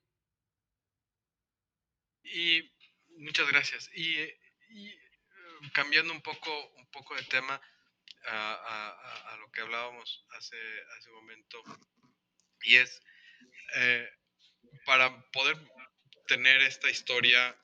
Y 2.23 2.61
muchas 3.17 3.49
gracias. 3.49 3.89
Y, 3.95 4.15
cambiando 5.71 6.13
un 6.13 6.21
poco, 6.21 6.51
un 6.75 6.89
poco 6.91 7.15
de 7.15 7.23
tema 7.23 7.61
a, 8.25 9.37
lo 9.39 9.51
que 9.51 9.61
hablábamos 9.61 10.25
hace, 10.31 10.57
hace 10.97 11.09
un 11.09 11.15
momento, 11.15 11.63
y 12.63 12.75
es 12.75 13.01
eh, 13.75 14.09
para 14.85 15.21
poder 15.31 15.57
tener 16.27 16.61
esta 16.61 16.89
historia, 16.89 17.57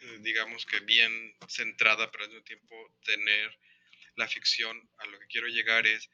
eh, 0.00 0.18
digamos 0.20 0.66
que 0.66 0.80
bien 0.80 1.36
centrada, 1.48 2.10
pero 2.10 2.24
al 2.24 2.30
mismo 2.30 2.44
tiempo 2.44 2.98
tener 3.04 3.58
la 4.16 4.28
ficción, 4.28 4.90
a 4.98 5.06
lo 5.06 5.18
que 5.18 5.26
quiero 5.26 5.48
llegar 5.48 5.86
es 5.86 6.10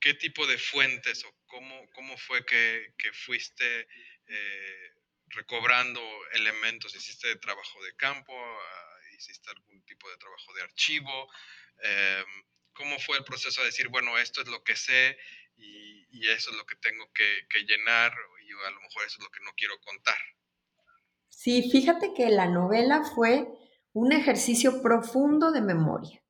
qué 0.00 0.14
tipo 0.14 0.46
de 0.46 0.58
fuentes 0.58 1.24
o 1.24 1.34
cómo, 1.46 1.90
cómo 1.92 2.16
fue 2.16 2.44
que, 2.46 2.94
que 2.96 3.12
fuiste 3.12 3.88
eh, 4.26 4.92
recobrando 5.30 6.00
elementos, 6.32 6.94
hiciste 6.94 7.36
trabajo 7.36 7.82
de 7.84 7.94
campo, 7.96 8.34
hiciste 9.18 9.50
algún 9.50 9.82
tipo 9.84 10.08
de 10.08 10.16
trabajo 10.16 10.54
de 10.54 10.62
archivo, 10.62 11.28
em, 11.82 12.44
cómo 12.72 12.98
fue 13.00 13.18
el 13.18 13.24
proceso 13.24 13.60
de 13.60 13.66
decir, 13.66 13.88
bueno, 13.88 14.16
esto 14.18 14.40
es 14.40 14.48
lo 14.48 14.62
que 14.62 14.76
sé 14.76 15.18
y, 15.56 15.98
eso 16.28 16.50
es 16.50 16.56
lo 16.56 16.66
que 16.66 16.76
tengo 16.76 17.10
que, 17.12 17.24
llenar 17.64 18.12
y 18.42 18.52
a 18.52 18.70
lo 18.70 18.80
mejor 18.80 19.04
eso 19.06 19.16
es 19.18 19.24
lo 19.24 19.30
que 19.30 19.40
no 19.44 19.52
quiero 19.56 19.78
contar. 19.80 20.18
Sí, 21.28 21.70
fíjate 21.70 22.12
que 22.14 22.28
la 22.28 22.46
novela 22.46 23.02
fue 23.14 23.46
un 23.92 24.12
ejercicio 24.12 24.82
profundo 24.82 25.52
de 25.52 25.60
memoria, 25.60 26.22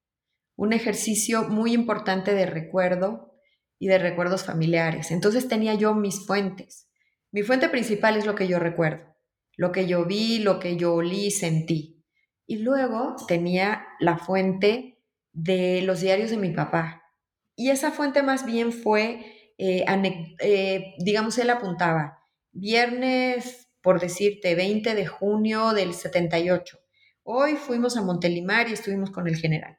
un 0.56 0.72
ejercicio 0.72 1.44
muy 1.44 1.72
importante 1.72 2.34
de 2.34 2.46
recuerdo 2.46 3.34
y 3.78 3.88
de 3.88 3.98
recuerdos 3.98 4.44
familiares. 4.44 5.10
Entonces 5.10 5.48
tenía 5.48 5.74
yo 5.74 5.94
mis 5.94 6.26
fuentes. 6.26 6.88
Mi 7.30 7.42
fuente 7.42 7.68
principal 7.68 8.16
es 8.16 8.26
lo 8.26 8.34
que 8.34 8.48
yo 8.48 8.58
recuerdo, 8.58 9.16
lo 9.56 9.72
que 9.72 9.86
yo 9.86 10.04
vi, 10.04 10.38
lo 10.38 10.60
que 10.60 10.76
yo 10.76 10.94
olí, 10.94 11.30
sentí. 11.30 11.97
Y 12.48 12.60
luego 12.60 13.14
tenía 13.28 13.86
la 14.00 14.16
fuente 14.16 14.98
de 15.34 15.82
los 15.82 16.00
diarios 16.00 16.30
de 16.30 16.38
mi 16.38 16.50
papá. 16.50 17.02
Y 17.54 17.68
esa 17.68 17.92
fuente 17.92 18.22
más 18.22 18.46
bien 18.46 18.72
fue, 18.72 19.52
eh, 19.58 19.84
eh, 20.40 20.94
digamos, 20.98 21.36
él 21.36 21.50
apuntaba, 21.50 22.24
viernes, 22.52 23.68
por 23.82 24.00
decirte, 24.00 24.54
20 24.54 24.94
de 24.94 25.06
junio 25.06 25.74
del 25.74 25.92
78. 25.92 26.78
Hoy 27.22 27.56
fuimos 27.56 27.98
a 27.98 28.02
Montelimar 28.02 28.70
y 28.70 28.72
estuvimos 28.72 29.10
con 29.10 29.28
el 29.28 29.36
general. 29.36 29.76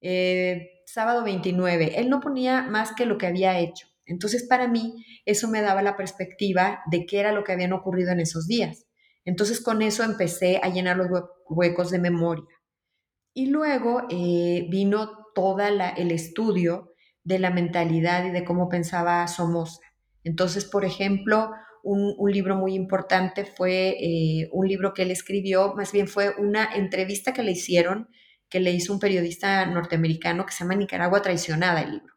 Eh, 0.00 0.82
sábado 0.86 1.22
29. 1.22 2.00
Él 2.00 2.10
no 2.10 2.18
ponía 2.18 2.62
más 2.62 2.92
que 2.96 3.06
lo 3.06 3.16
que 3.16 3.28
había 3.28 3.60
hecho. 3.60 3.86
Entonces, 4.06 4.42
para 4.42 4.66
mí, 4.66 5.04
eso 5.24 5.46
me 5.46 5.60
daba 5.60 5.82
la 5.82 5.96
perspectiva 5.96 6.80
de 6.90 7.06
qué 7.06 7.20
era 7.20 7.30
lo 7.30 7.44
que 7.44 7.52
habían 7.52 7.72
ocurrido 7.72 8.10
en 8.10 8.18
esos 8.18 8.48
días. 8.48 8.86
Entonces, 9.24 9.60
con 9.60 9.82
eso 9.82 10.02
empecé 10.02 10.58
a 10.62 10.70
llenar 10.70 10.96
los 10.96 11.08
de 11.48 11.98
memoria. 11.98 12.44
Y 13.34 13.46
luego 13.46 14.02
eh, 14.10 14.66
vino 14.70 15.26
todo 15.34 15.60
el 15.60 16.10
estudio 16.10 16.94
de 17.22 17.38
la 17.38 17.50
mentalidad 17.50 18.24
y 18.24 18.30
de 18.30 18.44
cómo 18.44 18.68
pensaba 18.68 19.26
Somoza. 19.28 19.80
Entonces, 20.24 20.64
por 20.64 20.84
ejemplo, 20.84 21.50
un, 21.82 22.30
libro 22.30 22.56
muy 22.56 22.74
importante 22.74 23.44
fue 23.44 23.96
eh, 24.00 24.48
un 24.52 24.66
libro 24.66 24.92
que 24.92 25.02
él 25.02 25.10
escribió, 25.10 25.74
más 25.74 25.92
bien 25.92 26.08
fue 26.08 26.34
una 26.38 26.68
entrevista 26.74 27.32
que 27.32 27.42
le 27.42 27.52
hicieron, 27.52 28.08
que 28.48 28.60
le 28.60 28.72
hizo 28.72 28.92
un 28.92 28.98
periodista 28.98 29.64
norteamericano 29.66 30.44
que 30.44 30.52
se 30.52 30.64
llama 30.64 30.74
Nicaragua 30.74 31.22
Traicionada, 31.22 31.82
el 31.82 31.92
libro. 31.92 32.14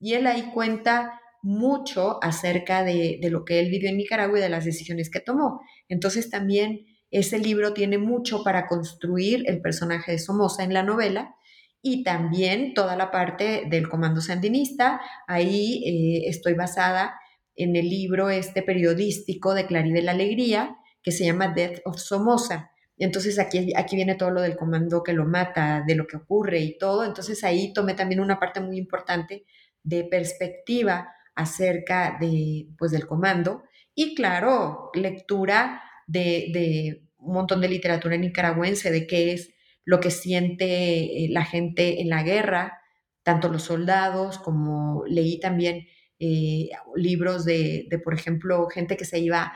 Y 0.00 0.14
él 0.14 0.26
ahí 0.26 0.50
cuenta 0.52 1.20
mucho 1.42 2.22
acerca 2.22 2.84
de, 2.84 3.18
de 3.20 3.30
lo 3.30 3.44
que 3.44 3.60
él 3.60 3.70
vivió 3.70 3.88
en 3.90 3.98
Nicaragua 3.98 4.38
y 4.38 4.42
de 4.42 4.48
las 4.48 4.64
decisiones 4.64 5.10
que 5.10 5.20
tomó. 5.20 5.60
Entonces 5.88 6.30
también 6.30 6.86
ese 7.14 7.38
libro 7.38 7.72
tiene 7.72 7.98
mucho 7.98 8.42
para 8.42 8.66
construir 8.66 9.44
el 9.46 9.60
personaje 9.60 10.12
de 10.12 10.18
Somoza 10.18 10.64
en 10.64 10.74
la 10.74 10.82
novela 10.82 11.36
y 11.80 12.02
también 12.02 12.74
toda 12.74 12.96
la 12.96 13.10
parte 13.10 13.64
del 13.68 13.88
comando 13.88 14.20
sandinista. 14.20 15.00
Ahí 15.28 15.84
eh, 15.86 16.28
estoy 16.28 16.54
basada 16.54 17.14
en 17.54 17.76
el 17.76 17.88
libro 17.88 18.30
este 18.30 18.62
periodístico 18.62 19.54
de 19.54 19.66
Claribel 19.66 20.08
Alegría 20.08 20.76
que 21.02 21.12
se 21.12 21.24
llama 21.24 21.52
Death 21.54 21.82
of 21.84 21.98
Somoza. 21.98 22.72
Entonces 22.96 23.38
aquí, 23.38 23.72
aquí 23.76 23.96
viene 23.96 24.16
todo 24.16 24.30
lo 24.30 24.40
del 24.40 24.56
comando 24.56 25.02
que 25.02 25.12
lo 25.12 25.24
mata, 25.24 25.84
de 25.86 25.94
lo 25.94 26.06
que 26.06 26.16
ocurre 26.16 26.60
y 26.60 26.78
todo. 26.78 27.04
Entonces 27.04 27.44
ahí 27.44 27.72
tomé 27.72 27.94
también 27.94 28.20
una 28.20 28.40
parte 28.40 28.60
muy 28.60 28.76
importante 28.76 29.44
de 29.82 30.04
perspectiva 30.04 31.12
acerca 31.36 32.16
de, 32.20 32.68
pues, 32.78 32.90
del 32.90 33.06
comando 33.06 33.62
y 33.94 34.14
claro, 34.14 34.90
lectura 34.94 35.80
de, 36.06 37.02
un 37.18 37.34
montón 37.34 37.60
de 37.60 37.68
literatura 37.68 38.16
nicaragüense 38.16 38.90
de 38.90 39.06
qué 39.06 39.32
es 39.32 39.54
lo 39.84 40.00
que 40.00 40.10
siente 40.10 41.24
eh, 41.24 41.28
la 41.30 41.44
gente 41.44 42.00
en 42.00 42.08
la 42.08 42.22
guerra, 42.22 42.80
tanto 43.22 43.48
los 43.48 43.62
soldados 43.62 44.38
como 44.38 45.04
leí 45.06 45.40
también 45.40 45.86
eh, 46.18 46.70
libros 46.94 47.44
de, 47.44 47.88
por 48.04 48.14
ejemplo, 48.14 48.66
gente 48.68 48.96
que 48.96 49.04
se 49.04 49.18
iba 49.18 49.52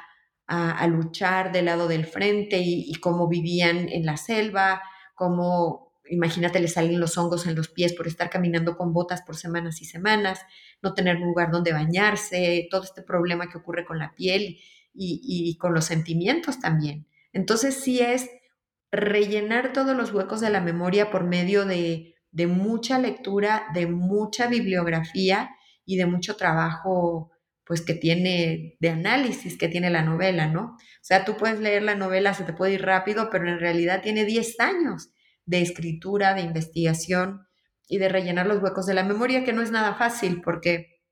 a, 0.47 0.87
luchar 0.87 1.53
del 1.53 1.67
lado 1.67 1.89
del 1.89 2.07
frente 2.07 2.59
y, 2.63 2.95
cómo 2.95 3.29
vivían 3.29 3.89
en 3.91 4.07
la 4.07 4.17
selva, 4.17 4.83
cómo, 5.15 5.93
imagínate, 6.09 6.59
le 6.59 6.69
salen 6.69 7.01
los 7.01 7.19
hongos 7.19 7.47
en 7.47 7.55
los 7.55 7.69
pies 7.69 7.93
por 7.93 8.07
estar 8.07 8.31
caminando 8.31 8.77
con 8.77 8.95
botas 8.95 9.21
por 9.23 9.37
semanas 9.37 9.83
y 9.83 9.85
semanas, 9.85 10.41
no 10.83 10.95
tener 10.95 11.17
un 11.17 11.25
lugar 11.29 11.51
donde 11.51 11.75
bañarse, 11.75 12.67
todo 12.71 12.83
este 12.83 13.03
problema 13.03 13.51
que 13.51 13.59
ocurre 13.59 13.85
con 13.85 13.99
la 13.99 14.15
piel 14.15 14.59
y, 14.99 15.57
con 15.59 15.75
los 15.75 15.85
sentimientos 15.85 16.61
también. 16.61 17.07
Entonces 17.33 17.75
sí 17.75 18.01
es 18.01 18.29
rellenar 18.91 19.73
todos 19.73 19.97
los 19.97 20.13
huecos 20.13 20.41
de 20.41 20.51
la 20.51 20.61
memoria 20.61 21.11
por 21.11 21.25
medio 21.25 21.65
de, 21.65 22.15
mucha 22.49 22.99
lectura, 22.99 23.67
de 23.75 23.87
mucha 23.87 24.49
bibliografía 24.49 25.51
y 25.85 25.97
de 25.97 26.07
mucho 26.07 26.37
trabajo 26.37 27.31
pues 27.65 27.83
que 27.83 27.93
tiene 27.93 28.77
de 28.81 28.89
análisis 28.89 29.59
que 29.59 29.69
tiene 29.69 29.91
la 29.91 30.03
novela, 30.03 30.49
¿no? 30.49 30.63
O 30.63 31.03
sea, 31.03 31.27
tú 31.27 31.37
puedes 31.37 31.61
leer 31.61 31.83
la 31.83 31.97
novela, 31.97 32.33
se 32.33 32.45
te 32.45 32.55
puede 32.55 32.73
ir 32.73 32.83
rápido, 32.83 33.29
pero 33.31 33.47
en 33.47 33.61
realidad 33.61 34.01
tiene 34.01 34.25
10 34.25 34.59
años 34.61 35.11
de 35.45 35.61
escritura, 35.61 36.33
de 36.33 36.41
investigación 36.41 37.47
y 37.87 37.99
de 37.99 38.09
rellenar 38.09 38.47
los 38.47 38.63
huecos 38.63 38.87
de 38.87 38.95
la 38.95 39.05
memoria, 39.05 39.45
que 39.45 39.53
no 39.53 39.61
es 39.61 39.71
nada 39.71 39.95
fácil 39.97 40.41
porque 40.43 41.03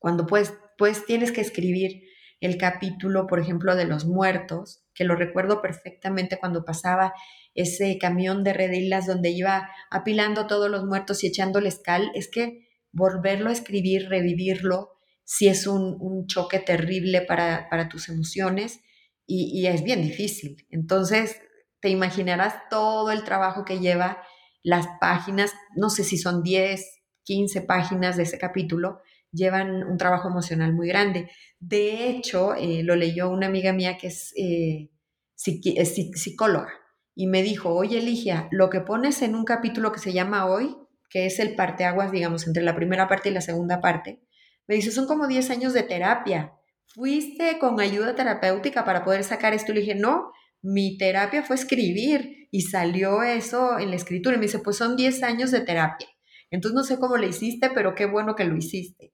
cuando 0.00 0.26
pues, 0.26 0.52
pues 0.76 1.06
tienes 1.06 1.30
que 1.30 1.40
escribir 1.40 2.02
el 2.42 2.58
capítulo, 2.58 3.28
por 3.28 3.38
ejemplo, 3.38 3.76
de 3.76 3.84
los 3.84 4.04
muertos, 4.04 4.82
que 4.94 5.04
lo 5.04 5.14
recuerdo 5.14 5.62
perfectamente 5.62 6.38
cuando 6.38 6.64
pasaba 6.64 7.14
ese 7.54 7.98
camión 7.98 8.42
de 8.42 8.52
redilas 8.52 9.06
donde 9.06 9.30
iba 9.30 9.70
apilando 9.92 10.48
todos 10.48 10.68
los 10.68 10.84
muertos 10.84 11.22
y 11.22 11.28
echándoles 11.28 11.78
cal, 11.78 12.10
es 12.14 12.28
que 12.28 12.68
volverlo 12.90 13.48
a 13.48 13.52
escribir, 13.52 14.08
revivirlo, 14.08 14.90
sí 15.22 15.46
es 15.46 15.68
un, 15.68 16.26
choque 16.26 16.58
terrible 16.58 17.22
para, 17.22 17.88
tus 17.88 18.08
emociones 18.08 18.80
y, 19.24 19.60
y, 19.60 19.68
es 19.68 19.84
bien 19.84 20.02
difícil. 20.02 20.66
Entonces, 20.68 21.40
te 21.80 21.90
imaginarás 21.90 22.56
todo 22.68 23.12
el 23.12 23.22
trabajo 23.22 23.64
que 23.64 23.78
lleva 23.78 24.20
las 24.64 24.88
páginas, 25.00 25.52
no 25.76 25.90
sé 25.90 26.02
si 26.02 26.18
son 26.18 26.42
10, 26.42 26.84
15 27.22 27.62
páginas 27.62 28.16
de 28.16 28.24
ese 28.24 28.38
capítulo, 28.38 29.00
llevan 29.32 29.82
un 29.84 29.96
trabajo 29.96 30.28
emocional 30.28 30.72
muy 30.72 30.88
grande. 30.88 31.30
De 31.58 32.08
hecho, 32.08 32.54
eh, 32.54 32.82
lo 32.82 32.96
leyó 32.96 33.30
una 33.30 33.46
amiga 33.46 33.72
mía 33.72 33.96
que 33.98 34.08
es, 34.08 34.32
eh, 34.36 34.90
psicóloga 35.34 36.68
y 37.14 37.26
me 37.26 37.42
dijo, 37.42 37.70
oye 37.74 37.98
Eligia, 37.98 38.48
lo 38.52 38.70
que 38.70 38.80
pones 38.80 39.22
en 39.22 39.34
un 39.34 39.44
capítulo 39.44 39.92
que 39.92 39.98
se 39.98 40.12
llama 40.12 40.46
Hoy, 40.46 40.76
que 41.10 41.26
es 41.26 41.40
el 41.40 41.54
parteaguas, 41.56 42.12
digamos, 42.12 42.46
entre 42.46 42.62
la 42.62 42.76
primera 42.76 43.08
parte 43.08 43.28
y 43.28 43.32
la 43.32 43.40
segunda 43.40 43.80
parte, 43.80 44.22
me 44.66 44.76
dice, 44.76 44.92
son 44.92 45.06
como 45.06 45.26
10 45.26 45.50
años 45.50 45.72
de 45.72 45.82
terapia. 45.82 46.52
¿Fuiste 46.86 47.58
con 47.58 47.80
ayuda 47.80 48.14
terapéutica 48.14 48.84
para 48.84 49.04
poder 49.04 49.24
sacar 49.24 49.52
esto? 49.54 49.72
Y 49.72 49.74
le 49.74 49.80
dije, 49.80 49.94
no, 49.94 50.30
mi 50.62 50.96
terapia 50.96 51.42
fue 51.42 51.56
escribir 51.56 52.48
y 52.50 52.62
salió 52.62 53.22
eso 53.22 53.78
en 53.78 53.90
la 53.90 53.96
escritura. 53.96 54.36
Y 54.36 54.38
me 54.38 54.46
dice, 54.46 54.60
pues 54.60 54.76
son 54.76 54.96
10 54.96 55.22
años 55.22 55.50
de 55.50 55.60
terapia. 55.60 56.08
Entonces 56.50 56.76
no 56.76 56.84
sé 56.84 56.98
cómo 56.98 57.16
le 57.16 57.28
hiciste, 57.28 57.70
pero 57.74 57.94
qué 57.94 58.06
bueno 58.06 58.36
que 58.36 58.44
lo 58.44 58.56
hiciste. 58.56 59.12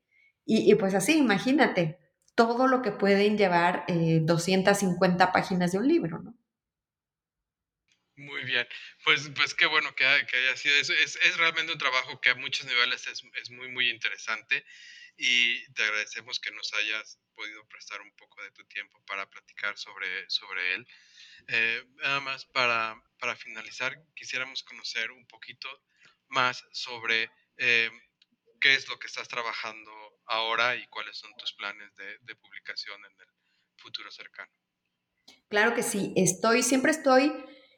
Y, 0.50 0.74
pues 0.76 0.94
así, 0.94 1.18
imagínate, 1.18 1.98
todo 2.34 2.68
lo 2.68 2.80
que 2.80 2.90
pueden 2.90 3.36
llevar 3.36 3.84
250 3.86 5.22
eh, 5.22 5.28
páginas 5.30 5.72
de 5.72 5.78
un 5.78 5.86
libro, 5.86 6.20
¿no? 6.20 6.34
Muy 8.16 8.44
bien, 8.44 8.66
pues, 9.04 9.30
pues 9.36 9.52
qué 9.52 9.66
bueno 9.66 9.94
que, 9.94 10.06
haya 10.06 10.56
sido 10.56 10.74
eso. 10.76 10.94
Es, 10.94 11.36
realmente 11.36 11.74
un 11.74 11.78
trabajo 11.78 12.18
que 12.22 12.30
a 12.30 12.34
muchos 12.34 12.64
niveles 12.64 13.06
es, 13.06 13.50
muy, 13.50 13.68
muy 13.68 13.90
interesante 13.90 14.64
y 15.18 15.70
te 15.74 15.82
agradecemos 15.82 16.40
que 16.40 16.50
nos 16.52 16.72
hayas 16.72 17.20
podido 17.34 17.68
prestar 17.68 18.00
un 18.00 18.16
poco 18.16 18.42
de 18.42 18.50
tu 18.52 18.64
tiempo 18.68 19.04
para 19.04 19.28
platicar 19.28 19.76
sobre, 19.76 20.30
sobre 20.30 20.76
él. 20.76 20.88
Eh, 21.48 21.84
nada 21.96 22.20
más 22.20 22.46
para, 22.46 22.98
para, 23.20 23.36
finalizar, 23.36 24.02
quisiéramos 24.14 24.62
conocer 24.62 25.10
un 25.10 25.26
poquito 25.26 25.68
más 26.28 26.64
sobre 26.72 27.30
eh, 27.58 27.90
qué 28.60 28.74
es 28.74 28.88
lo 28.88 28.98
que 28.98 29.06
estás 29.06 29.28
trabajando 29.28 29.90
ahora 30.26 30.76
y 30.76 30.86
cuáles 30.88 31.16
son 31.18 31.30
tus 31.38 31.52
planes 31.54 31.90
de, 31.96 32.34
publicación 32.36 32.98
en 33.04 33.20
el 33.20 33.34
futuro 33.76 34.10
cercano. 34.10 34.50
Claro 35.48 35.74
que 35.74 35.82
sí, 35.82 36.12
estoy, 36.16 36.62
siempre 36.62 36.90
estoy 36.90 37.32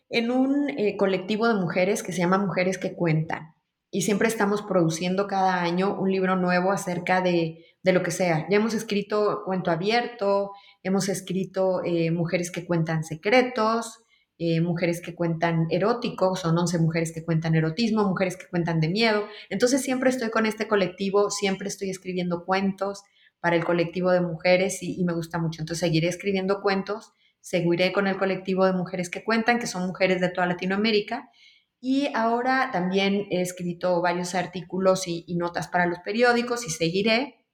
en 0.08 0.30
un 0.30 0.70
eh, 0.70 0.96
colectivo 0.96 1.46
de 1.48 1.54
mujeres 1.54 2.02
que 2.02 2.12
se 2.12 2.18
llama 2.18 2.38
Mujeres 2.38 2.78
que 2.78 2.94
Cuentan 2.94 3.54
y 3.90 4.02
siempre 4.02 4.28
estamos 4.28 4.62
produciendo 4.62 5.26
cada 5.26 5.62
año 5.62 5.98
un 5.98 6.10
libro 6.10 6.36
nuevo 6.36 6.70
acerca 6.70 7.20
de, 7.20 7.64
lo 7.82 8.02
que 8.02 8.10
sea. 8.10 8.46
Ya 8.48 8.56
hemos 8.56 8.74
escrito 8.74 9.42
Cuento 9.44 9.70
Abierto, 9.70 10.52
hemos 10.82 11.08
escrito 11.08 11.82
eh, 11.84 12.10
Mujeres 12.10 12.50
que 12.50 12.66
Cuentan 12.66 13.02
Secretos, 13.02 14.04
eh, 14.42 14.62
mujeres 14.62 15.03
que 15.03 15.14
cuentan 15.14 15.66
erótico, 15.68 16.35
son 16.35 16.57
11 16.57 16.79
mujeres 16.79 17.12
que 17.12 17.22
cuentan 17.22 17.55
erotismo, 17.57 18.09
mujeres 18.09 18.38
que 18.38 18.48
cuentan 18.48 18.81
de 18.81 18.88
miedo. 18.88 19.26
Entonces 19.50 19.83
siempre 19.83 20.09
estoy 20.09 20.31
con 20.31 20.46
este 20.46 20.67
colectivo, 20.67 21.31
siempre 21.31 21.69
estoy 21.69 21.90
escribiendo 21.90 22.46
cuentos 22.46 23.02
para 23.40 23.56
el 23.56 23.67
colectivo 23.67 24.10
de 24.10 24.23
mujeres 24.23 24.83
y, 24.83 25.04
me 25.04 25.12
gusta 25.12 25.38
mucho. 25.38 25.60
Entonces 25.60 25.81
seguiré 25.81 26.08
escribiendo 26.08 26.62
cuentos, 26.62 27.12
seguiré 27.42 27.92
con 27.92 28.06
el 28.06 28.17
colectivo 28.17 28.64
de 28.64 28.73
mujeres 28.73 29.10
que 29.10 29.25
cuentan, 29.25 29.58
que 29.58 29.67
son 29.67 29.87
mujeres 29.87 30.23
de 30.23 30.31
toda 30.31 30.46
Latinoamérica. 30.46 31.29
Y 31.79 32.08
ahora 32.14 32.71
también 32.73 33.27
he 33.31 33.42
escrito 33.42 34.00
varios 34.00 34.35
artículos 34.35 35.06
y, 35.06 35.35
notas 35.37 35.69
para 35.69 35.85
los 35.85 35.98
periódicos 35.98 36.67
y 36.67 36.71
seguiré. 36.71 37.44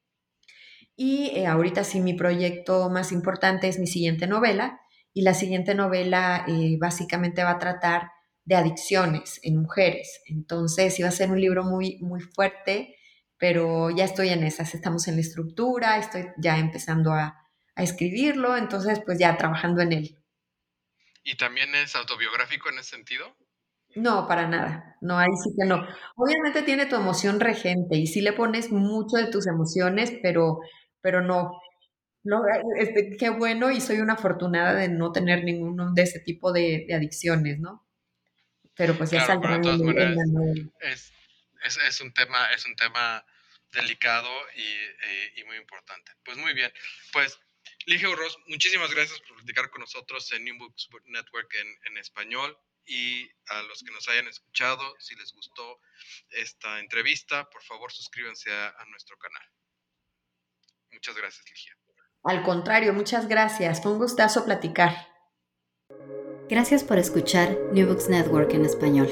Y 0.95 1.33
eh, 1.35 1.49
ahorita 1.49 1.83
sí 1.83 1.99
mi 1.99 2.15
proyecto 2.15 2.89
más 2.91 3.11
importante 3.11 3.67
es 3.67 3.81
mi 3.81 3.89
siguiente 3.89 4.29
novela, 4.29 4.83
y 5.17 5.23
la 5.23 5.33
siguiente 5.33 5.75
novela 5.75 6.45
eh, 6.47 6.77
básicamente 6.79 7.43
va 7.43 7.53
a 7.53 7.59
tratar 7.59 8.11
de 8.45 8.55
adicciones 8.55 9.41
en 9.43 9.57
mujeres. 9.57 10.21
Entonces 10.27 10.99
iba 10.99 11.09
a 11.09 11.11
ser 11.11 11.31
un 11.31 11.41
libro 11.41 11.64
muy, 11.64 11.97
muy 12.03 12.21
fuerte, 12.21 12.99
pero 13.39 13.89
ya 13.89 14.05
estoy 14.05 14.29
en 14.29 14.45
esas, 14.45 14.75
estamos 14.75 15.09
en 15.09 15.14
la 15.14 15.23
estructura, 15.23 15.97
estoy 15.97 16.27
ya 16.37 16.59
empezando 16.59 17.12
a, 17.12 17.35
a 17.75 17.83
escribirlo, 17.83 18.59
entonces 18.59 19.01
pues 19.07 19.19
ya 19.19 19.39
trabajando 19.39 19.81
en 19.81 19.95
él. 19.95 20.23
¿Y 21.25 21.39
también 21.39 21.75
es 21.75 21.97
autobiográfico 21.97 22.69
en 22.69 22.81
ese 22.81 22.91
sentido? 22.91 23.35
No, 23.95 24.29
para 24.29 24.47
nada. 24.47 24.99
No, 25.01 25.19
ahí 25.19 25.33
sí 25.43 25.49
que 25.59 25.67
no. 25.67 25.83
Obviamente 26.17 26.61
tiene 26.61 26.85
tu 26.85 26.95
emoción 26.95 27.41
regente 27.41 27.97
y 27.97 28.07
sí 28.07 28.21
le 28.21 28.35
pones 28.35 28.71
mucho 28.71 29.17
de 29.17 29.31
tus 29.31 29.47
emociones, 29.47 30.12
pero, 30.23 30.59
pero 31.01 31.23
no. 31.23 31.53
No, 32.27 32.43
este, 32.77 33.16
qué 33.16 33.31
bueno 33.31 33.70
y 33.70 33.81
soy 33.81 33.99
una 34.01 34.14
afortunada 34.14 34.74
de 34.74 34.89
no 34.89 35.12
tener 35.12 35.45
ninguno 35.45 35.93
de 35.93 36.03
ese 36.03 36.18
tipo 36.18 36.53
de, 36.53 36.85
de 36.89 36.95
adicciones, 36.95 37.61
¿no? 37.61 37.87
Pero 38.74 38.99
pues 38.99 39.12
ya 39.12 39.24
Claro, 39.24 39.41
de 39.41 39.62
todas 39.62 39.81
maneras 39.81 40.16
es, 40.81 41.12
es, 41.64 41.79
es 41.89 42.01
un 42.01 42.12
tema, 42.12 42.53
es 42.53 42.66
un 42.66 42.74
tema 42.74 43.24
delicado 43.72 44.29
y, 44.57 44.62
eh, 44.62 45.33
y 45.37 45.45
muy 45.45 45.57
importante. 45.57 46.12
Pues 46.24 46.37
muy 46.37 46.53
bien. 46.53 46.72
Pues, 47.12 47.39
Ligia 47.87 48.09
Urroz, 48.09 48.37
muchísimas 48.49 48.93
gracias 48.93 49.20
por 49.20 49.37
platicar 49.37 49.70
con 49.70 49.83
nosotros 49.83 50.33
en 50.33 50.45
New 50.45 50.59
Books 50.59 50.89
Network 51.05 51.55
en, 51.55 51.68
en 51.85 51.99
español. 51.99 52.59
Y 52.89 53.31
a 53.47 53.62
los 53.62 53.85
que 53.85 53.93
nos 53.93 54.09
hayan 54.09 54.27
escuchado, 54.27 54.97
si 54.99 55.14
les 55.14 55.33
gustó 55.33 55.81
esta 56.31 56.81
entrevista, 56.81 57.49
por 57.51 57.62
favor 57.62 57.93
suscríbanse 57.93 58.53
a, 58.53 58.68
a 58.68 58.85
nuestro 58.87 59.16
canal. 59.16 59.49
Muchas 60.91 61.16
gracias, 61.16 61.45
Ligia. 61.49 61.77
Al 62.27 62.43
contrario, 62.43 62.93
muchas 62.93 63.29
gracias. 63.29 63.81
Fue 63.81 63.93
un 63.93 63.99
gustazo 63.99 64.45
platicar. 64.45 64.93
Gracias 66.49 66.83
por 66.83 66.99
escuchar 66.99 67.57
New 67.72 67.87
Books 67.87 68.09
Network 68.09 68.53
en 68.53 68.64
español. 68.64 69.09